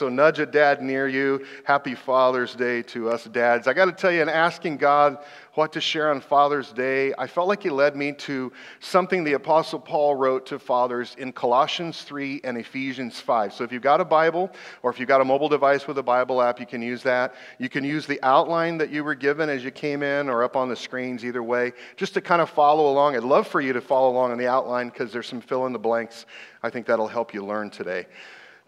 So, 0.00 0.08
nudge 0.08 0.38
a 0.38 0.46
dad 0.46 0.80
near 0.80 1.08
you. 1.08 1.44
Happy 1.64 1.96
Father's 1.96 2.54
Day 2.54 2.82
to 2.82 3.10
us 3.10 3.24
dads. 3.24 3.66
I 3.66 3.72
got 3.72 3.86
to 3.86 3.92
tell 3.92 4.12
you, 4.12 4.22
in 4.22 4.28
asking 4.28 4.76
God 4.76 5.18
what 5.54 5.72
to 5.72 5.80
share 5.80 6.12
on 6.12 6.20
Father's 6.20 6.70
Day, 6.70 7.12
I 7.18 7.26
felt 7.26 7.48
like 7.48 7.64
He 7.64 7.70
led 7.70 7.96
me 7.96 8.12
to 8.12 8.52
something 8.78 9.24
the 9.24 9.32
Apostle 9.32 9.80
Paul 9.80 10.14
wrote 10.14 10.46
to 10.46 10.60
fathers 10.60 11.16
in 11.18 11.32
Colossians 11.32 12.02
3 12.02 12.42
and 12.44 12.56
Ephesians 12.56 13.18
5. 13.18 13.52
So, 13.52 13.64
if 13.64 13.72
you've 13.72 13.82
got 13.82 14.00
a 14.00 14.04
Bible 14.04 14.52
or 14.84 14.92
if 14.92 15.00
you've 15.00 15.08
got 15.08 15.20
a 15.20 15.24
mobile 15.24 15.48
device 15.48 15.88
with 15.88 15.98
a 15.98 16.02
Bible 16.04 16.40
app, 16.42 16.60
you 16.60 16.66
can 16.66 16.80
use 16.80 17.02
that. 17.02 17.34
You 17.58 17.68
can 17.68 17.82
use 17.82 18.06
the 18.06 18.20
outline 18.22 18.78
that 18.78 18.90
you 18.90 19.02
were 19.02 19.16
given 19.16 19.48
as 19.48 19.64
you 19.64 19.72
came 19.72 20.04
in 20.04 20.28
or 20.28 20.44
up 20.44 20.54
on 20.54 20.68
the 20.68 20.76
screens, 20.76 21.24
either 21.24 21.42
way, 21.42 21.72
just 21.96 22.14
to 22.14 22.20
kind 22.20 22.40
of 22.40 22.48
follow 22.48 22.88
along. 22.88 23.16
I'd 23.16 23.24
love 23.24 23.48
for 23.48 23.60
you 23.60 23.72
to 23.72 23.80
follow 23.80 24.12
along 24.12 24.30
on 24.30 24.38
the 24.38 24.46
outline 24.46 24.90
because 24.90 25.12
there's 25.12 25.26
some 25.26 25.40
fill 25.40 25.66
in 25.66 25.72
the 25.72 25.78
blanks. 25.80 26.24
I 26.62 26.70
think 26.70 26.86
that'll 26.86 27.08
help 27.08 27.34
you 27.34 27.44
learn 27.44 27.70
today. 27.70 28.06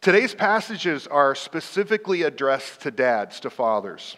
Today's 0.01 0.35
passages 0.35 1.07
are 1.07 1.35
specifically 1.35 2.23
addressed 2.23 2.81
to 2.83 2.91
dads, 2.91 3.39
to 3.41 3.51
fathers. 3.51 4.17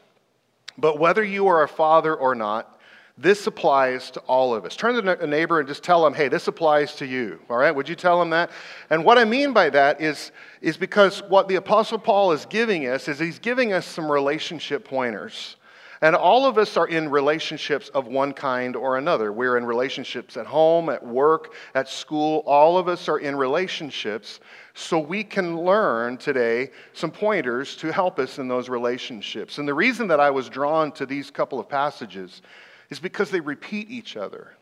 But 0.79 1.01
whether 1.01 1.25
you 1.25 1.49
are 1.49 1.65
a 1.65 1.69
father 1.69 2.15
or 2.15 2.37
not, 2.37 2.79
this 3.19 3.49
applies 3.49 4.13
to 4.13 4.21
all 4.21 4.55
of 4.55 4.65
us. 4.65 4.77
Turn 4.77 4.95
to 4.95 5.21
a 5.21 5.27
neighbor 5.27 5.59
and 5.59 5.67
just 5.67 5.83
tell 5.83 6.05
them, 6.05 6.15
hey, 6.15 6.29
this 6.29 6.47
applies 6.47 6.95
to 6.97 7.07
you. 7.07 7.41
All 7.51 7.57
right? 7.57 7.75
Would 7.75 7.89
you 7.89 7.97
tell 7.97 8.21
them 8.21 8.31
that? 8.31 8.51
And 8.91 9.05
what 9.05 9.19
I 9.19 9.25
mean 9.25 9.53
by 9.53 9.71
that 9.71 10.01
is, 10.01 10.31
is 10.61 10.77
because 10.77 11.21
what 11.25 11.49
the 11.49 11.57
Apostle 11.57 11.99
Paul 11.99 12.31
is 12.31 12.47
giving 12.47 12.87
us 12.87 13.09
is 13.09 13.19
he's 13.19 13.41
giving 13.41 13.73
us 13.73 13.85
some 13.85 14.11
relationship 14.11 14.85
pointers. 14.87 15.57
And 16.01 16.17
all 16.17 16.47
of 16.47 16.59
us 16.59 16.77
are 16.77 16.89
in 16.89 17.09
relationships 17.09 17.89
of 17.91 18.09
one 18.09 18.33
kind 18.33 18.75
or 18.75 18.99
another. 18.99 19.33
We're 19.33 19.57
in 19.57 19.65
relationships 19.65 20.37
at 20.37 20.47
home, 20.47 20.89
at 20.89 21.05
work, 21.07 21.55
at 21.75 21.89
school. 21.89 22.43
All 22.47 22.79
of 22.79 22.89
us 22.89 23.09
are 23.09 23.19
in 23.19 23.37
relationships. 23.37 24.41
So 24.75 24.99
we 24.99 25.23
can 25.23 25.61
learn 25.61 26.17
today 26.17 26.71
some 26.95 27.11
pointers 27.11 27.77
to 27.77 27.93
help 27.93 28.19
us 28.19 28.39
in 28.39 28.49
those 28.49 28.69
relationships. 28.69 29.59
And 29.59 29.69
the 29.69 29.75
reason 29.75 30.09
that 30.09 30.21
I 30.21 30.31
was 30.31 30.49
drawn 30.49 30.93
to 30.93 31.05
these 31.05 31.31
couple 31.31 31.61
of 31.61 31.69
passages 31.69 32.41
is 32.89 32.99
because 32.99 33.31
they 33.31 33.41
repeat 33.41 33.91
each 33.91 34.17
other. 34.17 34.57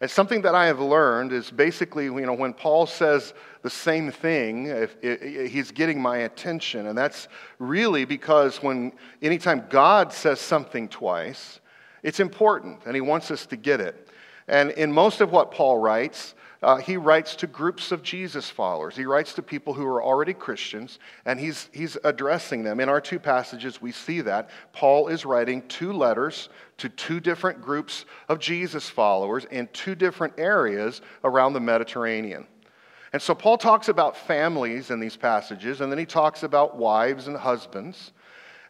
And 0.00 0.10
something 0.10 0.42
that 0.42 0.54
I 0.56 0.66
have 0.66 0.80
learned 0.80 1.32
is 1.32 1.52
basically, 1.52 2.06
you 2.06 2.26
know, 2.26 2.32
when 2.32 2.52
Paul 2.52 2.86
says 2.86 3.34
the 3.62 3.70
same 3.70 4.10
thing, 4.10 4.66
if, 4.66 4.96
if, 5.00 5.52
he's 5.52 5.70
getting 5.70 6.02
my 6.02 6.18
attention. 6.18 6.88
And 6.88 6.98
that's 6.98 7.28
really 7.60 8.04
because 8.04 8.60
when 8.64 8.92
anytime 9.22 9.64
God 9.70 10.12
says 10.12 10.40
something 10.40 10.88
twice, 10.88 11.60
it's 12.02 12.18
important 12.18 12.80
and 12.84 12.96
he 12.96 13.00
wants 13.00 13.30
us 13.30 13.46
to 13.46 13.56
get 13.56 13.80
it. 13.80 14.08
And 14.48 14.72
in 14.72 14.92
most 14.92 15.20
of 15.20 15.30
what 15.30 15.52
Paul 15.52 15.78
writes, 15.78 16.34
uh, 16.62 16.76
he 16.76 16.96
writes 16.96 17.34
to 17.36 17.46
groups 17.46 17.90
of 17.90 18.02
Jesus 18.02 18.48
followers. 18.48 18.96
He 18.96 19.04
writes 19.04 19.34
to 19.34 19.42
people 19.42 19.74
who 19.74 19.84
are 19.84 20.02
already 20.02 20.32
Christians, 20.32 20.98
and 21.24 21.40
he's, 21.40 21.68
he's 21.72 21.96
addressing 22.04 22.62
them. 22.62 22.78
In 22.78 22.88
our 22.88 23.00
two 23.00 23.18
passages, 23.18 23.82
we 23.82 23.90
see 23.90 24.20
that. 24.20 24.50
Paul 24.72 25.08
is 25.08 25.24
writing 25.24 25.66
two 25.68 25.92
letters 25.92 26.48
to 26.78 26.88
two 26.88 27.18
different 27.18 27.60
groups 27.60 28.04
of 28.28 28.38
Jesus 28.38 28.88
followers 28.88 29.44
in 29.46 29.68
two 29.72 29.94
different 29.94 30.34
areas 30.38 31.00
around 31.24 31.52
the 31.52 31.60
Mediterranean. 31.60 32.46
And 33.12 33.20
so 33.20 33.34
Paul 33.34 33.58
talks 33.58 33.88
about 33.88 34.16
families 34.16 34.90
in 34.90 35.00
these 35.00 35.16
passages, 35.16 35.80
and 35.80 35.90
then 35.92 35.98
he 35.98 36.06
talks 36.06 36.44
about 36.44 36.76
wives 36.76 37.26
and 37.26 37.36
husbands. 37.36 38.12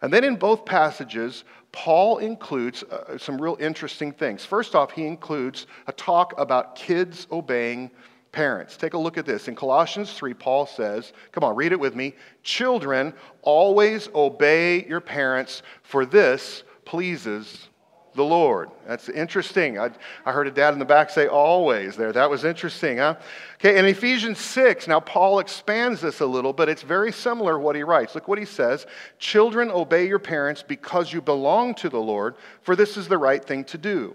And 0.03 0.12
then 0.12 0.25
in 0.25 0.36
both 0.36 0.64
passages, 0.64 1.45
Paul 1.70 2.19
includes 2.19 2.83
uh, 2.83 3.17
some 3.17 3.41
real 3.41 3.56
interesting 3.61 4.12
things. 4.12 4.44
First 4.44 4.75
off, 4.75 4.91
he 4.91 5.06
includes 5.06 5.67
a 5.86 5.92
talk 5.92 6.34
about 6.39 6.75
kids 6.75 7.27
obeying 7.31 7.91
parents. 8.33 8.77
Take 8.77 8.94
a 8.94 8.98
look 8.98 9.17
at 9.17 9.25
this. 9.25 9.48
In 9.48 9.55
Colossians 9.55 10.12
3, 10.12 10.34
Paul 10.34 10.67
says, 10.67 11.12
come 11.31 11.44
on, 11.44 11.55
read 11.55 11.72
it 11.72 11.81
with 11.81 11.94
me. 11.94 12.14
Children, 12.42 13.14
always 13.42 14.09
obey 14.14 14.84
your 14.86 15.00
parents, 15.00 15.62
for 15.83 16.05
this 16.05 16.64
pleases 16.84 17.69
the 18.14 18.24
Lord. 18.24 18.70
That's 18.86 19.08
interesting. 19.08 19.78
I, 19.78 19.91
I 20.27 20.32
heard 20.32 20.46
a 20.46 20.50
dad 20.50 20.72
in 20.72 20.78
the 20.78 20.84
back 20.84 21.10
say 21.10 21.27
always 21.27 21.97
there. 21.97 22.12
That 22.12 22.28
was 22.28 22.44
interesting, 22.44 22.98
huh? 22.98 23.16
Okay, 23.54 23.78
in 23.78 23.84
Ephesians 23.87 24.38
6, 24.38 24.88
now 24.88 25.00
Paul 25.00 25.38
expands 25.38 26.00
this 26.00 26.20
a 26.20 26.26
little, 26.26 26.53
but 26.53 26.69
it's 26.69 26.82
very 26.82 27.12
similar 27.12 27.59
what 27.59 27.76
he 27.76 27.82
writes. 27.82 28.14
Look 28.14 28.28
what 28.28 28.38
he 28.38 28.44
says 28.44 28.87
Children, 29.19 29.70
obey 29.70 30.06
your 30.06 30.19
parents 30.19 30.62
because 30.62 31.12
you 31.12 31.22
belong 31.22 31.75
to 31.76 31.88
the 31.88 32.00
Lord, 32.00 32.34
for 32.62 32.76
this 32.76 32.97
is 32.97 33.09
the 33.09 33.19
right 33.19 33.42
thing 33.42 33.64
to 33.64 33.78
do. 33.78 34.14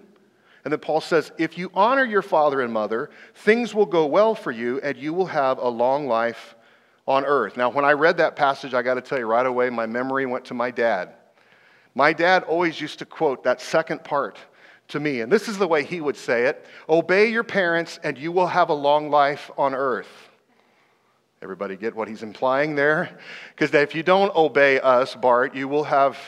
And 0.64 0.72
then 0.72 0.80
Paul 0.80 1.02
says, 1.02 1.32
If 1.38 1.58
you 1.58 1.72
honor 1.74 2.04
your 2.04 2.22
father 2.22 2.62
and 2.62 2.72
mother, 2.72 3.10
things 3.36 3.74
will 3.74 3.86
go 3.86 4.06
well 4.06 4.36
for 4.36 4.52
you, 4.52 4.80
and 4.82 4.98
you 4.98 5.14
will 5.14 5.28
have 5.28 5.60
a 5.60 5.70
long 5.70 6.08
life 6.08 6.56
on 7.08 7.26
earth. 7.26 7.56
Now, 7.56 7.70
when 7.70 7.86
I 7.86 7.94
read 7.94 8.18
that 8.18 8.36
passage, 8.36 8.74
I 8.74 8.82
got 8.82 8.96
to 8.96 9.02
tell 9.02 9.18
you 9.18 9.26
right 9.26 9.46
away, 9.46 9.70
my 9.70 9.86
memory 9.86 10.26
went 10.26 10.46
to 10.46 10.54
my 10.54 10.72
dad. 10.72 11.14
My 11.98 12.14
dad 12.14 12.44
always 12.44 12.80
used 12.80 13.00
to 13.00 13.06
quote 13.06 13.44
that 13.46 13.60
second 13.60 14.04
part 14.04 14.38
to 14.90 15.00
me, 15.00 15.22
and 15.22 15.32
this 15.32 15.48
is 15.48 15.58
the 15.58 15.68
way 15.68 15.84
he 15.84 16.00
would 16.00 16.16
say 16.16 16.44
it 16.44 16.64
Obey 16.88 17.32
your 17.32 17.44
parents, 17.44 18.00
and 18.04 18.16
you 18.16 18.32
will 18.32 18.46
have 18.46 18.70
a 18.70 18.74
long 18.74 19.10
life 19.10 19.50
on 19.58 19.74
earth. 19.74 20.30
Everybody 21.42 21.76
get 21.76 21.96
what 21.96 22.08
he's 22.08 22.22
implying 22.22 22.76
there? 22.76 23.18
Because 23.50 23.74
if 23.74 23.96
you 23.96 24.04
don't 24.04 24.34
obey 24.36 24.80
us, 24.80 25.16
Bart, 25.16 25.56
you 25.56 25.68
will 25.68 25.86
have 25.86 26.20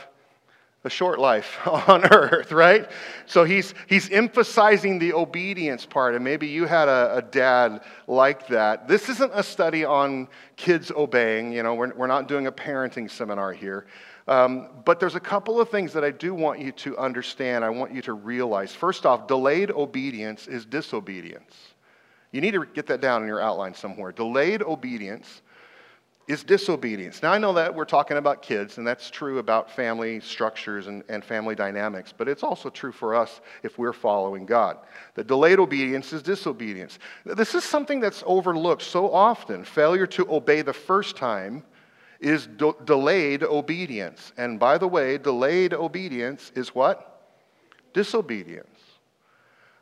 a 0.86 0.90
short 0.90 1.20
life 1.20 1.60
on 1.68 2.04
earth, 2.14 2.52
right? 2.52 2.90
So 3.28 3.44
he's, 3.44 3.76
he's 3.88 4.10
emphasizing 4.10 4.98
the 4.98 5.14
obedience 5.14 5.86
part, 5.86 6.16
and 6.16 6.24
maybe 6.24 6.48
you 6.48 6.66
had 6.66 6.88
a, 6.88 7.18
a, 7.18 7.22
dad 7.22 7.82
like 8.08 8.48
that. 8.48 8.88
This 8.88 9.08
isn't 9.08 9.32
a 9.36 9.44
study 9.44 9.86
on 9.86 10.30
kids 10.56 10.90
obeying, 10.90 11.52
you 11.52 11.62
know, 11.62 11.76
we're, 11.76 11.94
we're 11.94 12.08
not 12.08 12.28
doing 12.28 12.48
a 12.48 12.52
parenting 12.52 13.12
seminar 13.12 13.54
here. 13.54 13.86
Um, 14.30 14.70
but 14.86 15.00
there's 15.00 15.16
a 15.16 15.20
couple 15.20 15.60
of 15.60 15.70
things 15.70 15.92
that 15.94 16.04
I 16.04 16.12
do 16.12 16.36
want 16.36 16.60
you 16.60 16.72
to 16.74 16.96
understand, 17.00 17.66
I 17.66 17.70
want 17.70 17.96
you 17.96 18.04
to 18.04 18.14
realize. 18.14 18.76
First 18.76 19.08
off, 19.08 19.28
delayed 19.28 19.72
obedience 19.72 20.48
is 20.48 20.66
disobedience. 20.66 21.56
You 22.32 22.40
need 22.40 22.52
to 22.52 22.64
get 22.64 22.86
that 22.88 23.02
down 23.02 23.24
in 23.24 23.28
your 23.28 23.42
outline 23.42 23.74
somewhere. 23.74 24.12
Delayed 24.12 24.62
obedience 24.62 25.42
is 26.28 26.44
disobedience. 26.44 27.24
Now, 27.24 27.32
I 27.32 27.40
know 27.40 27.54
that 27.54 27.74
we're 27.74 27.86
talking 27.86 28.18
about 28.18 28.44
kids, 28.44 28.78
and 28.78 28.86
that's 28.86 29.10
true 29.10 29.40
about 29.40 29.72
family 29.72 30.20
structures 30.20 30.86
and, 30.86 31.04
and 31.10 31.26
family 31.26 31.56
dynamics, 31.56 32.14
but 32.16 32.28
it's 32.28 32.44
also 32.44 32.70
true 32.70 32.92
for 32.92 33.16
us 33.16 33.42
if 33.64 33.80
we're 33.80 33.94
following 33.94 34.46
God. 34.46 34.78
That 35.16 35.26
delayed 35.26 35.58
obedience 35.58 36.14
is 36.14 36.22
disobedience. 36.22 37.00
This 37.26 37.56
is 37.56 37.64
something 37.64 38.00
that's 38.00 38.24
overlooked 38.28 38.84
so 38.84 39.12
often. 39.12 39.64
Failure 39.64 40.06
to 40.06 40.32
obey 40.32 40.62
the 40.62 40.72
first 40.72 41.18
time 41.18 41.64
is 42.20 42.48
de- 42.48 42.74
delayed 42.86 43.44
obedience. 43.44 44.34
And 44.38 44.60
by 44.60 44.78
the 44.78 44.88
way, 44.88 45.18
delayed 45.18 45.74
obedience 45.74 46.52
is 46.56 46.76
what? 46.76 47.34
Disobedience. 47.94 48.68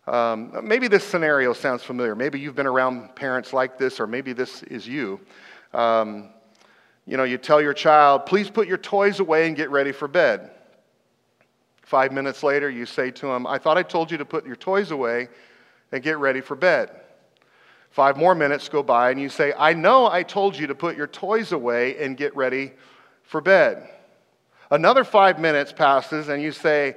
Um, 0.06 0.66
maybe 0.66 0.88
this 0.88 1.03
scenario 1.03 1.52
sounds 1.53 1.84
familiar. 1.84 2.16
Maybe 2.16 2.40
you've 2.40 2.56
been 2.56 2.68
around 2.68 3.16
parents 3.16 3.52
like 3.52 3.78
this, 3.78 4.00
or 4.00 4.08
maybe 4.08 4.34
this 4.34 4.64
is 4.64 4.88
you. 4.88 5.20
Um, 5.74 6.30
you 7.06 7.18
know, 7.18 7.24
you 7.24 7.38
tell 7.38 7.62
your 7.62 7.74
child, 7.74 8.25
please 8.25 8.50
put 8.50 8.68
your 8.68 8.78
toys 8.78 9.19
away 9.19 9.48
and 9.48 9.56
get 9.56 9.69
ready 9.69 9.92
for 9.92 10.08
bed. 10.08 10.52
Five 11.81 12.12
minutes 12.12 12.44
later, 12.44 12.69
you 12.69 12.86
say 12.86 13.12
to 13.12 13.28
him, 13.28 13.48
I 13.48 13.58
thought 13.58 13.78
I 13.78 13.84
told 13.84 14.12
you 14.12 14.18
to 14.18 14.25
put 14.25 14.46
your 14.46 14.58
toys 14.58 14.92
away 14.92 15.30
and 15.92 16.04
get 16.04 16.18
ready 16.18 16.42
for 16.42 16.56
bed. 16.56 16.90
Five 17.92 18.18
more 18.18 18.36
minutes 18.36 18.70
go 18.70 18.84
by, 18.84 19.12
and 19.12 19.20
you 19.20 19.30
say, 19.30 19.53
I 19.58 19.74
know 19.74 20.09
I 20.09 20.24
told 20.24 20.56
you 20.56 20.68
to 20.68 20.75
put 20.75 20.96
your 20.96 21.08
toys 21.08 21.52
away 21.52 21.98
and 21.98 22.16
get 22.16 22.36
ready 22.36 22.74
for 23.24 23.42
bed. 23.42 23.90
Another 24.70 25.03
five 25.03 25.40
minutes 25.40 25.72
passes, 25.72 26.30
and 26.30 26.42
you 26.42 26.52
say, 26.52 26.96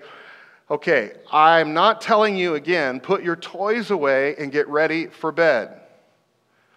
Okay, 0.71 1.11
I'm 1.33 1.75
not 1.75 2.01
telling 2.01 2.37
you 2.37 2.55
again, 2.55 3.01
put 3.01 3.25
your 3.25 3.35
toys 3.35 3.91
away 3.91 4.37
and 4.37 4.53
get 4.53 4.69
ready 4.69 5.07
for 5.07 5.33
bed. 5.33 5.81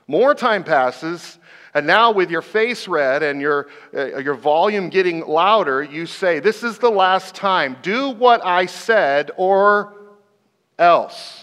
More 0.07 0.34
time 0.34 0.63
passes, 0.63 1.38
and 1.75 1.85
now 1.85 2.12
with 2.12 2.31
your 2.31 2.41
face 2.41 2.88
red 2.88 3.22
and 3.24 3.40
your, 3.40 3.68
uh, 3.95 4.18
your 4.18 4.34
volume 4.34 4.90
getting 4.90 5.22
louder, 5.22 5.83
you 5.83 6.06
say, 6.06 6.39
This 6.39 6.63
is 6.63 6.80
the 6.80 6.89
last 6.89 7.36
time. 7.36 7.77
Do 7.81 8.09
what 8.09 8.44
I 8.45 8.66
said 8.66 9.31
or 9.38 9.94
else. 10.77 11.43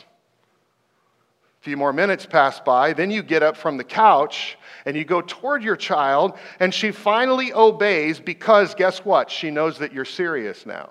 A 1.61 1.63
few 1.63 1.77
more 1.77 1.93
minutes 1.93 2.25
pass 2.25 2.59
by, 2.59 2.95
then 2.95 3.11
you 3.11 3.23
get 3.23 3.43
up 3.43 3.55
from 3.55 3.77
the 3.77 3.85
couch 3.85 4.57
and 4.87 4.97
you 4.97 5.05
go 5.05 5.21
toward 5.21 5.63
your 5.63 5.77
child, 5.77 6.39
and 6.59 6.73
she 6.73 6.91
finally 6.91 7.53
obeys 7.53 8.19
because 8.19 8.75
guess 8.75 9.05
what? 9.05 9.31
She 9.31 9.51
knows 9.51 9.77
that 9.79 9.93
you're 9.93 10.07
serious 10.07 10.65
now 10.65 10.91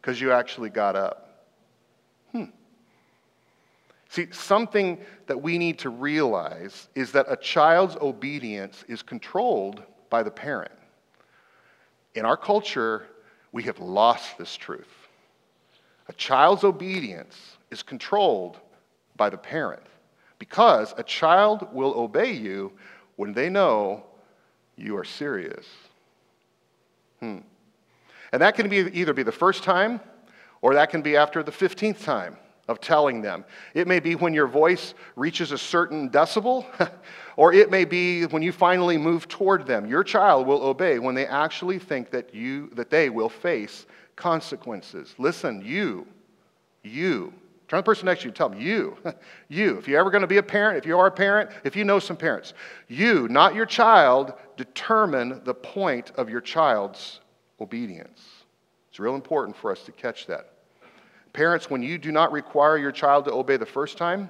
because 0.00 0.20
you 0.20 0.32
actually 0.32 0.70
got 0.70 0.96
up. 0.96 1.46
Hmm. 2.32 2.46
See, 4.08 4.26
something 4.32 4.98
that 5.28 5.40
we 5.40 5.56
need 5.56 5.78
to 5.80 5.90
realize 5.90 6.88
is 6.96 7.12
that 7.12 7.26
a 7.28 7.36
child's 7.36 7.94
obedience 8.00 8.84
is 8.88 9.02
controlled 9.02 9.84
by 10.10 10.24
the 10.24 10.32
parent. 10.32 10.72
In 12.16 12.24
our 12.24 12.36
culture, 12.36 13.06
we 13.52 13.62
have 13.62 13.78
lost 13.78 14.36
this 14.36 14.56
truth. 14.56 14.92
A 16.08 16.12
child's 16.14 16.64
obedience 16.64 17.36
is 17.70 17.84
controlled 17.84 18.58
by 19.16 19.30
the 19.30 19.38
parent 19.38 19.82
because 20.42 20.92
a 20.96 21.04
child 21.04 21.68
will 21.72 21.94
obey 21.96 22.32
you 22.32 22.72
when 23.14 23.32
they 23.32 23.48
know 23.48 24.02
you 24.74 24.96
are 24.96 25.04
serious. 25.04 25.64
Hmm. 27.20 27.38
And 28.32 28.42
that 28.42 28.56
can 28.56 28.68
be 28.68 28.78
either 28.78 29.14
be 29.14 29.22
the 29.22 29.30
first 29.30 29.62
time 29.62 30.00
or 30.60 30.74
that 30.74 30.90
can 30.90 31.00
be 31.00 31.16
after 31.16 31.44
the 31.44 31.52
15th 31.52 32.02
time 32.02 32.36
of 32.66 32.80
telling 32.80 33.22
them. 33.22 33.44
It 33.72 33.86
may 33.86 34.00
be 34.00 34.16
when 34.16 34.34
your 34.34 34.48
voice 34.48 34.94
reaches 35.14 35.52
a 35.52 35.58
certain 35.58 36.10
decibel, 36.10 36.66
or 37.36 37.52
it 37.52 37.70
may 37.70 37.84
be 37.84 38.24
when 38.24 38.42
you 38.42 38.50
finally 38.50 38.98
move 38.98 39.28
toward 39.28 39.64
them. 39.64 39.86
Your 39.86 40.02
child 40.02 40.48
will 40.48 40.64
obey 40.64 40.98
when 40.98 41.14
they 41.14 41.26
actually 41.26 41.78
think 41.78 42.10
that 42.10 42.34
you 42.34 42.68
that 42.72 42.90
they 42.90 43.10
will 43.10 43.28
face 43.28 43.86
consequences. 44.16 45.14
Listen, 45.18 45.62
you, 45.64 46.04
you. 46.82 47.32
Turn 47.72 47.78
the 47.78 47.84
person 47.84 48.04
next 48.04 48.20
to 48.20 48.28
you, 48.28 48.32
tell 48.32 48.50
them, 48.50 48.60
you, 48.60 48.98
you. 49.48 49.78
If 49.78 49.88
you're 49.88 49.98
ever 49.98 50.10
going 50.10 50.20
to 50.20 50.26
be 50.26 50.36
a 50.36 50.42
parent, 50.42 50.76
if 50.76 50.84
you 50.84 50.98
are 50.98 51.06
a 51.06 51.10
parent, 51.10 51.48
if 51.64 51.74
you 51.74 51.84
know 51.84 51.98
some 51.98 52.18
parents, 52.18 52.52
you, 52.86 53.28
not 53.28 53.54
your 53.54 53.64
child, 53.64 54.34
determine 54.58 55.40
the 55.44 55.54
point 55.54 56.12
of 56.16 56.28
your 56.28 56.42
child's 56.42 57.20
obedience. 57.62 58.20
It's 58.90 59.00
real 59.00 59.14
important 59.14 59.56
for 59.56 59.72
us 59.72 59.84
to 59.84 59.92
catch 59.92 60.26
that. 60.26 60.52
Parents, 61.32 61.70
when 61.70 61.82
you 61.82 61.96
do 61.96 62.12
not 62.12 62.30
require 62.30 62.76
your 62.76 62.92
child 62.92 63.24
to 63.24 63.32
obey 63.32 63.56
the 63.56 63.64
first 63.64 63.96
time, 63.96 64.28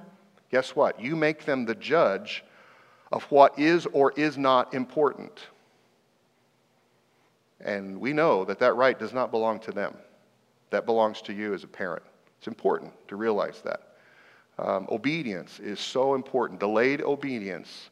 guess 0.49 0.73
what? 0.73 1.01
You 1.01 1.17
make 1.17 1.43
them 1.43 1.65
the 1.65 1.75
judge 1.75 2.45
of 3.11 3.23
what 3.23 3.59
is 3.59 3.85
or 3.87 4.13
is 4.13 4.37
not 4.37 4.73
important. 4.73 5.47
And 7.59 7.99
we 7.99 8.13
know 8.13 8.45
that 8.45 8.59
that 8.59 8.75
right 8.75 8.97
does 8.97 9.11
not 9.11 9.31
belong 9.31 9.59
to 9.59 9.73
them, 9.73 9.97
that 10.69 10.85
belongs 10.85 11.21
to 11.23 11.33
you 11.33 11.53
as 11.53 11.65
a 11.65 11.67
parent. 11.67 12.03
It's 12.43 12.49
important 12.49 12.91
to 13.07 13.15
realize 13.15 13.61
that. 13.61 13.93
Um, 14.59 14.85
obedience 14.91 15.61
is 15.61 15.79
so 15.79 16.13
important. 16.13 16.59
Delayed 16.59 17.01
obedience. 17.01 17.89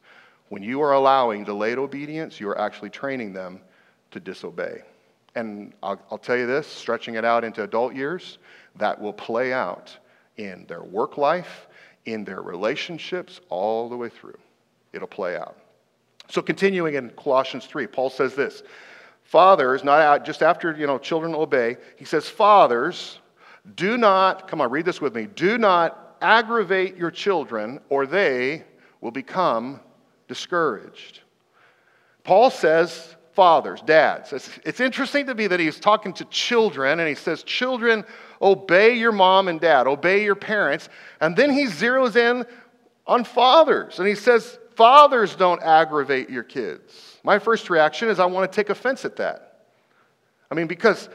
When 0.50 0.62
you 0.62 0.82
are 0.82 0.92
allowing 0.92 1.42
delayed 1.42 1.78
obedience, 1.78 2.38
you 2.38 2.50
are 2.50 2.58
actually 2.58 2.90
training 2.90 3.32
them 3.32 3.60
to 4.10 4.20
disobey. 4.20 4.82
And 5.36 5.72
I'll, 5.82 5.98
I'll 6.10 6.18
tell 6.18 6.36
you 6.36 6.46
this 6.46 6.66
stretching 6.66 7.14
it 7.14 7.24
out 7.24 7.44
into 7.44 7.62
adult 7.62 7.94
years, 7.94 8.36
that 8.76 9.00
will 9.00 9.14
play 9.14 9.54
out 9.54 9.96
in 10.36 10.66
their 10.68 10.82
work 10.82 11.16
life, 11.16 11.66
in 12.04 12.22
their 12.22 12.42
relationships, 12.42 13.40
all 13.48 13.88
the 13.88 13.96
way 13.96 14.10
through. 14.10 14.38
It'll 14.92 15.08
play 15.08 15.34
out. 15.34 15.56
So, 16.28 16.42
continuing 16.42 16.96
in 16.96 17.08
Colossians 17.16 17.64
3, 17.64 17.86
Paul 17.86 18.10
says 18.10 18.34
this 18.34 18.64
Fathers, 19.24 19.82
not 19.82 20.26
just 20.26 20.42
after, 20.42 20.76
you 20.76 20.86
know, 20.86 20.98
children 20.98 21.34
obey, 21.34 21.78
he 21.96 22.04
says, 22.04 22.28
Fathers, 22.28 23.18
do 23.74 23.96
not, 23.96 24.48
come 24.48 24.60
on, 24.60 24.70
read 24.70 24.84
this 24.84 25.00
with 25.00 25.14
me, 25.14 25.26
do 25.26 25.58
not 25.58 26.16
aggravate 26.20 26.96
your 26.96 27.10
children, 27.10 27.80
or 27.88 28.06
they 28.06 28.64
will 29.00 29.10
become 29.10 29.80
discouraged. 30.28 31.20
Paul 32.24 32.50
says, 32.50 33.16
fathers, 33.32 33.80
dads. 33.82 34.32
It's, 34.32 34.50
it's, 34.64 34.80
interesting 34.80 35.26
to 35.26 35.34
me 35.34 35.46
that 35.46 35.58
he's 35.58 35.80
talking 35.80 36.12
to 36.14 36.24
children 36.26 37.00
and 37.00 37.08
he 37.08 37.14
says, 37.14 37.42
Children, 37.42 38.04
obey 38.40 38.94
your 38.94 39.12
mom 39.12 39.48
and 39.48 39.60
dad, 39.60 39.86
obey 39.86 40.22
your 40.22 40.34
parents. 40.34 40.88
And 41.20 41.34
then 41.34 41.50
he 41.50 41.64
zeroes 41.64 42.16
in 42.16 42.44
on 43.06 43.24
fathers 43.24 43.98
and 43.98 44.06
he 44.06 44.14
says, 44.14 44.58
Fathers 44.76 45.34
don't 45.34 45.62
aggravate 45.62 46.30
your 46.30 46.42
kids. 46.42 47.18
My 47.24 47.38
first 47.38 47.70
reaction 47.70 48.08
is 48.08 48.18
I 48.18 48.26
want 48.26 48.50
to 48.50 48.54
take 48.54 48.70
offense 48.70 49.04
at 49.04 49.16
that. 49.16 49.66
I 50.50 50.54
mean, 50.54 50.66
because, 50.66 51.08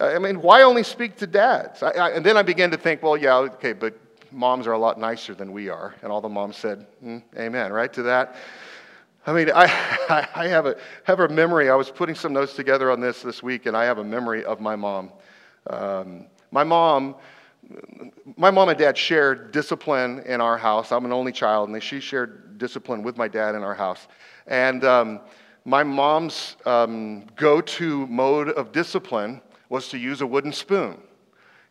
I 0.00 0.18
mean, 0.18 0.40
why 0.40 0.62
only 0.62 0.82
speak 0.82 1.16
to 1.18 1.26
dads? 1.26 1.82
I, 1.82 1.90
I, 1.90 2.10
and 2.10 2.24
then 2.24 2.36
I 2.36 2.42
began 2.42 2.70
to 2.70 2.78
think, 2.78 3.02
well, 3.02 3.16
yeah, 3.16 3.36
okay, 3.36 3.74
but 3.74 3.94
moms 4.32 4.66
are 4.66 4.72
a 4.72 4.78
lot 4.78 4.98
nicer 4.98 5.34
than 5.34 5.52
we 5.52 5.68
are. 5.68 5.94
And 6.02 6.10
all 6.10 6.22
the 6.22 6.28
moms 6.28 6.56
said, 6.56 6.86
mm, 7.04 7.22
Amen, 7.36 7.72
right 7.72 7.92
to 7.92 8.02
that. 8.04 8.36
I 9.26 9.32
mean, 9.34 9.50
I, 9.54 10.26
I 10.34 10.48
have, 10.48 10.66
a, 10.66 10.76
have 11.04 11.20
a 11.20 11.28
memory. 11.28 11.68
I 11.68 11.74
was 11.74 11.90
putting 11.90 12.14
some 12.14 12.32
notes 12.32 12.54
together 12.54 12.90
on 12.90 13.00
this 13.00 13.22
this 13.22 13.42
week, 13.42 13.66
and 13.66 13.76
I 13.76 13.84
have 13.84 13.98
a 13.98 14.04
memory 14.04 14.44
of 14.44 14.60
my 14.60 14.74
mom. 14.74 15.12
Um, 15.68 16.26
my 16.50 16.64
mom, 16.64 17.16
my 18.36 18.50
mom 18.50 18.70
and 18.70 18.78
dad 18.78 18.96
shared 18.96 19.52
discipline 19.52 20.20
in 20.20 20.40
our 20.40 20.56
house. 20.56 20.92
I'm 20.92 21.04
an 21.04 21.12
only 21.12 21.32
child, 21.32 21.68
and 21.68 21.82
she 21.82 22.00
shared 22.00 22.58
discipline 22.58 23.02
with 23.02 23.18
my 23.18 23.28
dad 23.28 23.54
in 23.54 23.62
our 23.62 23.74
house. 23.74 24.08
And 24.46 24.82
um, 24.84 25.20
my 25.66 25.82
mom's 25.82 26.56
um, 26.64 27.26
go 27.36 27.60
to 27.60 28.06
mode 28.06 28.48
of 28.48 28.72
discipline 28.72 29.42
was 29.70 29.88
to 29.88 29.98
use 29.98 30.20
a 30.20 30.26
wooden 30.26 30.52
spoon. 30.52 31.00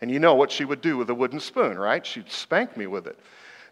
And 0.01 0.09
you 0.09 0.17
know 0.17 0.33
what 0.33 0.51
she 0.51 0.65
would 0.65 0.81
do 0.81 0.97
with 0.97 1.09
a 1.11 1.13
wooden 1.13 1.39
spoon, 1.39 1.77
right? 1.77 2.03
She'd 2.03 2.31
spank 2.31 2.75
me 2.75 2.87
with 2.87 3.05
it. 3.05 3.19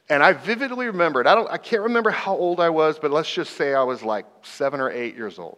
And 0.09 0.21
I 0.21 0.33
vividly 0.33 0.85
remembered, 0.85 1.25
I, 1.25 1.33
don't, 1.33 1.49
I 1.49 1.57
can't 1.57 1.81
remember 1.81 2.11
how 2.11 2.35
old 2.35 2.59
I 2.59 2.69
was, 2.69 2.99
but 2.99 3.11
let's 3.11 3.33
just 3.33 3.55
say 3.57 3.73
I 3.73 3.83
was 3.83 4.03
like 4.03 4.25
seven 4.43 4.79
or 4.79 4.91
eight 4.91 5.15
years 5.15 5.39
old. 5.39 5.57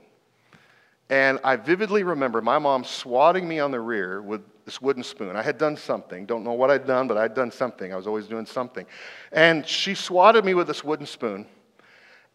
And 1.09 1.39
I 1.43 1.55
vividly 1.55 2.03
remember 2.03 2.41
my 2.41 2.59
mom 2.59 2.83
swatting 2.83 3.47
me 3.47 3.59
on 3.59 3.71
the 3.71 3.79
rear 3.79 4.21
with 4.21 4.41
this 4.65 4.79
wooden 4.79 5.03
spoon. 5.03 5.35
I 5.35 5.41
had 5.41 5.57
done 5.57 5.75
something. 5.75 6.27
Don't 6.27 6.43
know 6.43 6.53
what 6.53 6.69
I'd 6.69 6.85
done, 6.85 7.07
but 7.07 7.17
I'd 7.17 7.33
done 7.33 7.51
something. 7.51 7.91
I 7.91 7.95
was 7.95 8.05
always 8.05 8.27
doing 8.27 8.45
something. 8.45 8.85
And 9.31 9.65
she 9.65 9.95
swatted 9.95 10.45
me 10.45 10.53
with 10.53 10.67
this 10.67 10.83
wooden 10.83 11.07
spoon, 11.07 11.47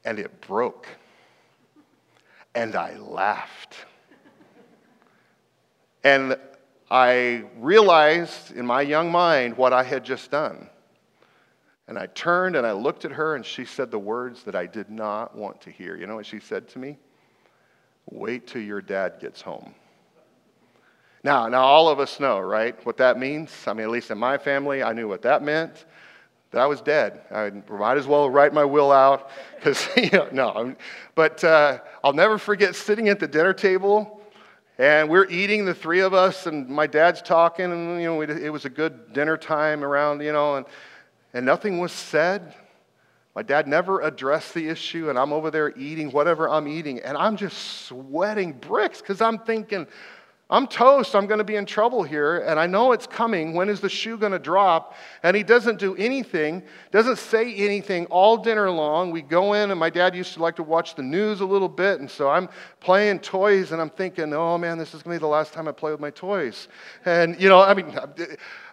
and 0.05 0.19
it 0.19 0.41
broke. 0.41 0.89
And 2.57 2.75
I 2.75 2.97
laughed. 2.97 3.77
And 6.05 6.37
I 6.91 7.45
realized 7.57 8.53
in 8.53 8.67
my 8.67 8.83
young 8.83 9.11
mind 9.11 9.57
what 9.57 9.73
I 9.73 9.83
had 9.83 10.05
just 10.05 10.31
done. 10.31 10.69
And 11.89 11.99
I 11.99 12.07
turned 12.07 12.57
and 12.57 12.67
I 12.67 12.73
looked 12.73 13.05
at 13.05 13.13
her, 13.13 13.35
and 13.35 13.45
she 13.45 13.65
said 13.65 13.91
the 13.91 13.99
words 13.99 14.43
that 14.45 14.55
I 14.55 14.67
did 14.67 14.91
not 14.91 15.37
want 15.37 15.61
to 15.63 15.71
hear. 15.71 15.97
You 15.97 16.07
know 16.07 16.15
what 16.15 16.27
she 16.27 16.41
said 16.41 16.69
to 16.69 16.79
me? 16.79 16.97
Wait 18.11 18.47
till 18.47 18.63
your 18.63 18.81
dad 18.81 19.15
gets 19.21 19.41
home. 19.41 19.75
Now, 21.23 21.49
now 21.49 21.63
all 21.63 21.89
of 21.89 22.01
us 22.01 22.21
know, 22.21 22.39
right, 22.39 22.75
what 22.85 22.99
that 22.99 23.19
means. 23.19 23.51
I 23.67 23.73
mean, 23.73 23.85
at 23.85 23.91
least 23.91 24.11
in 24.11 24.19
my 24.19 24.37
family, 24.37 24.83
I 24.83 24.93
knew 24.93 25.09
what 25.09 25.23
that 25.23 25.43
meant. 25.43 25.87
That 26.51 26.61
I 26.61 26.67
was 26.67 26.81
dead. 26.83 27.23
I 27.31 27.51
might 27.73 27.97
as 27.97 28.07
well 28.07 28.31
write 28.31 28.53
my 28.53 28.65
will 28.65 28.93
out 28.93 29.31
because, 29.57 29.89
you 29.97 30.11
know, 30.11 30.29
no. 30.31 30.77
But 31.15 31.43
uh, 31.43 31.81
I'll 32.03 32.13
never 32.13 32.39
forget 32.39 32.77
sitting 32.77 33.09
at 33.09 33.21
the 33.21 33.27
dinner 33.27 33.55
table 33.55 34.24
and 34.79 35.09
we're 35.09 35.29
eating, 35.29 35.65
the 35.65 35.75
three 35.75 36.01
of 36.01 36.15
us, 36.15 36.47
and 36.47 36.69
my 36.69 36.87
dad's 36.87 37.23
talking, 37.23 37.71
and, 37.71 38.01
you 38.01 38.07
know, 38.07 38.21
it 38.23 38.51
was 38.51 38.65
a 38.65 38.71
good 38.71 39.13
dinner 39.13 39.37
time 39.37 39.85
around, 39.85 40.21
you 40.21 40.33
know, 40.33 40.57
and 40.57 40.67
and 41.35 41.45
nothing 41.45 41.81
was 41.81 41.93
said. 41.93 42.55
My 43.35 43.43
dad 43.43 43.67
never 43.67 44.01
addressed 44.01 44.55
the 44.55 44.69
issue, 44.69 45.11
and 45.11 45.19
I'm 45.19 45.33
over 45.33 45.51
there 45.51 45.77
eating 45.77 46.13
whatever 46.13 46.49
I'm 46.49 46.69
eating, 46.69 47.01
and 47.01 47.17
I'm 47.17 47.37
just 47.37 47.87
sweating 47.87 48.53
bricks 48.53 49.01
because 49.01 49.21
I'm 49.21 49.39
thinking, 49.41 49.89
I'm 50.51 50.67
toast. 50.67 51.17
I'm 51.17 51.27
going 51.27 51.39
to 51.39 51.45
be 51.45 51.57
in 51.57 51.65
trouble 51.65 52.03
here, 52.03 52.41
and 52.41 52.61
I 52.61 52.67
know 52.67 52.93
it's 52.93 53.07
coming. 53.07 53.55
When 53.55 53.71
is 53.71 53.81
the 53.81 53.89
shoe 53.89 54.19
going 54.19 54.33
to 54.33 54.39
drop? 54.39 54.95
And 55.23 55.35
he 55.35 55.43
doesn't 55.43 55.79
do 55.79 55.97
anything, 55.97 56.63
doesn't 56.91 57.17
say 57.17 57.55
anything 57.55 58.05
all 58.07 58.37
dinner 58.37 58.71
long. 58.71 59.11
We 59.11 59.23
go 59.23 59.55
in, 59.55 59.71
and 59.71 59.81
my 59.81 59.89
dad 59.89 60.15
used 60.15 60.35
to 60.35 60.43
like 60.43 60.57
to 60.57 60.63
watch 60.63 60.97
the 60.97 61.03
news 61.03 61.41
a 61.41 61.47
little 61.47 61.69
bit, 61.69 62.01
and 62.01 62.11
so 62.11 62.29
I'm 62.29 62.51
playing 62.81 63.21
toys, 63.21 63.73
and 63.73 63.81
I'm 63.81 63.89
thinking, 63.89 64.35
oh 64.35 64.59
man, 64.59 64.77
this 64.77 64.93
is 64.93 65.03
going 65.03 65.15
to 65.15 65.19
be 65.19 65.23
the 65.23 65.29
last 65.29 65.55
time 65.55 65.67
I 65.67 65.73
play 65.73 65.93
with 65.93 66.01
my 66.01 66.11
toys. 66.11 66.69
And, 67.07 67.41
you 67.41 67.49
know, 67.49 67.63
I 67.63 67.73
mean, 67.73 67.99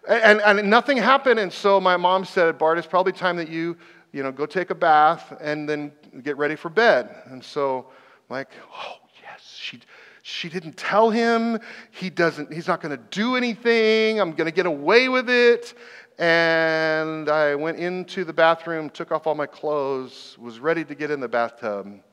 and, 0.09 0.41
and 0.41 0.69
nothing 0.69 0.97
happened. 0.97 1.39
And 1.39 1.51
so 1.51 1.79
my 1.79 1.95
mom 1.95 2.25
said, 2.25 2.57
Bart, 2.57 2.77
it's 2.79 2.87
probably 2.87 3.13
time 3.13 3.37
that 3.37 3.49
you, 3.49 3.77
you 4.11 4.23
know, 4.23 4.31
go 4.31 4.45
take 4.45 4.71
a 4.71 4.75
bath 4.75 5.33
and 5.39 5.69
then 5.69 5.93
get 6.23 6.37
ready 6.37 6.57
for 6.57 6.69
bed. 6.69 7.09
And 7.27 7.41
so 7.41 7.87
I'm 8.29 8.35
like, 8.35 8.49
oh, 8.73 8.95
yes, 9.21 9.55
she, 9.57 9.79
she 10.21 10.49
didn't 10.49 10.77
tell 10.77 11.09
him. 11.09 11.59
He 11.91 12.09
doesn't, 12.09 12.53
he's 12.53 12.67
not 12.67 12.81
going 12.81 12.95
to 12.95 13.03
do 13.09 13.35
anything. 13.35 14.19
I'm 14.19 14.31
going 14.31 14.45
to 14.45 14.51
get 14.51 14.65
away 14.65 15.09
with 15.09 15.29
it. 15.29 15.73
And 16.19 17.29
I 17.29 17.55
went 17.55 17.79
into 17.79 18.23
the 18.23 18.33
bathroom, 18.33 18.89
took 18.89 19.11
off 19.11 19.25
all 19.25 19.33
my 19.33 19.47
clothes, 19.47 20.37
was 20.39 20.59
ready 20.59 20.85
to 20.85 20.93
get 20.93 21.09
in 21.09 21.19
the 21.19 21.27
bathtub. 21.27 21.85
And 21.85 22.03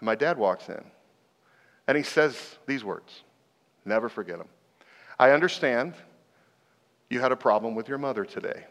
my 0.00 0.14
dad 0.14 0.36
walks 0.36 0.68
in. 0.68 0.84
And 1.86 1.96
he 1.96 2.02
says 2.02 2.58
these 2.66 2.84
words. 2.84 3.22
Never 3.84 4.08
forget 4.08 4.38
them. 4.38 4.48
I 5.18 5.30
understand 5.30 5.94
you 7.10 7.20
had 7.20 7.32
a 7.32 7.36
problem 7.36 7.74
with 7.74 7.88
your 7.88 7.98
mother 7.98 8.24
today. 8.24 8.64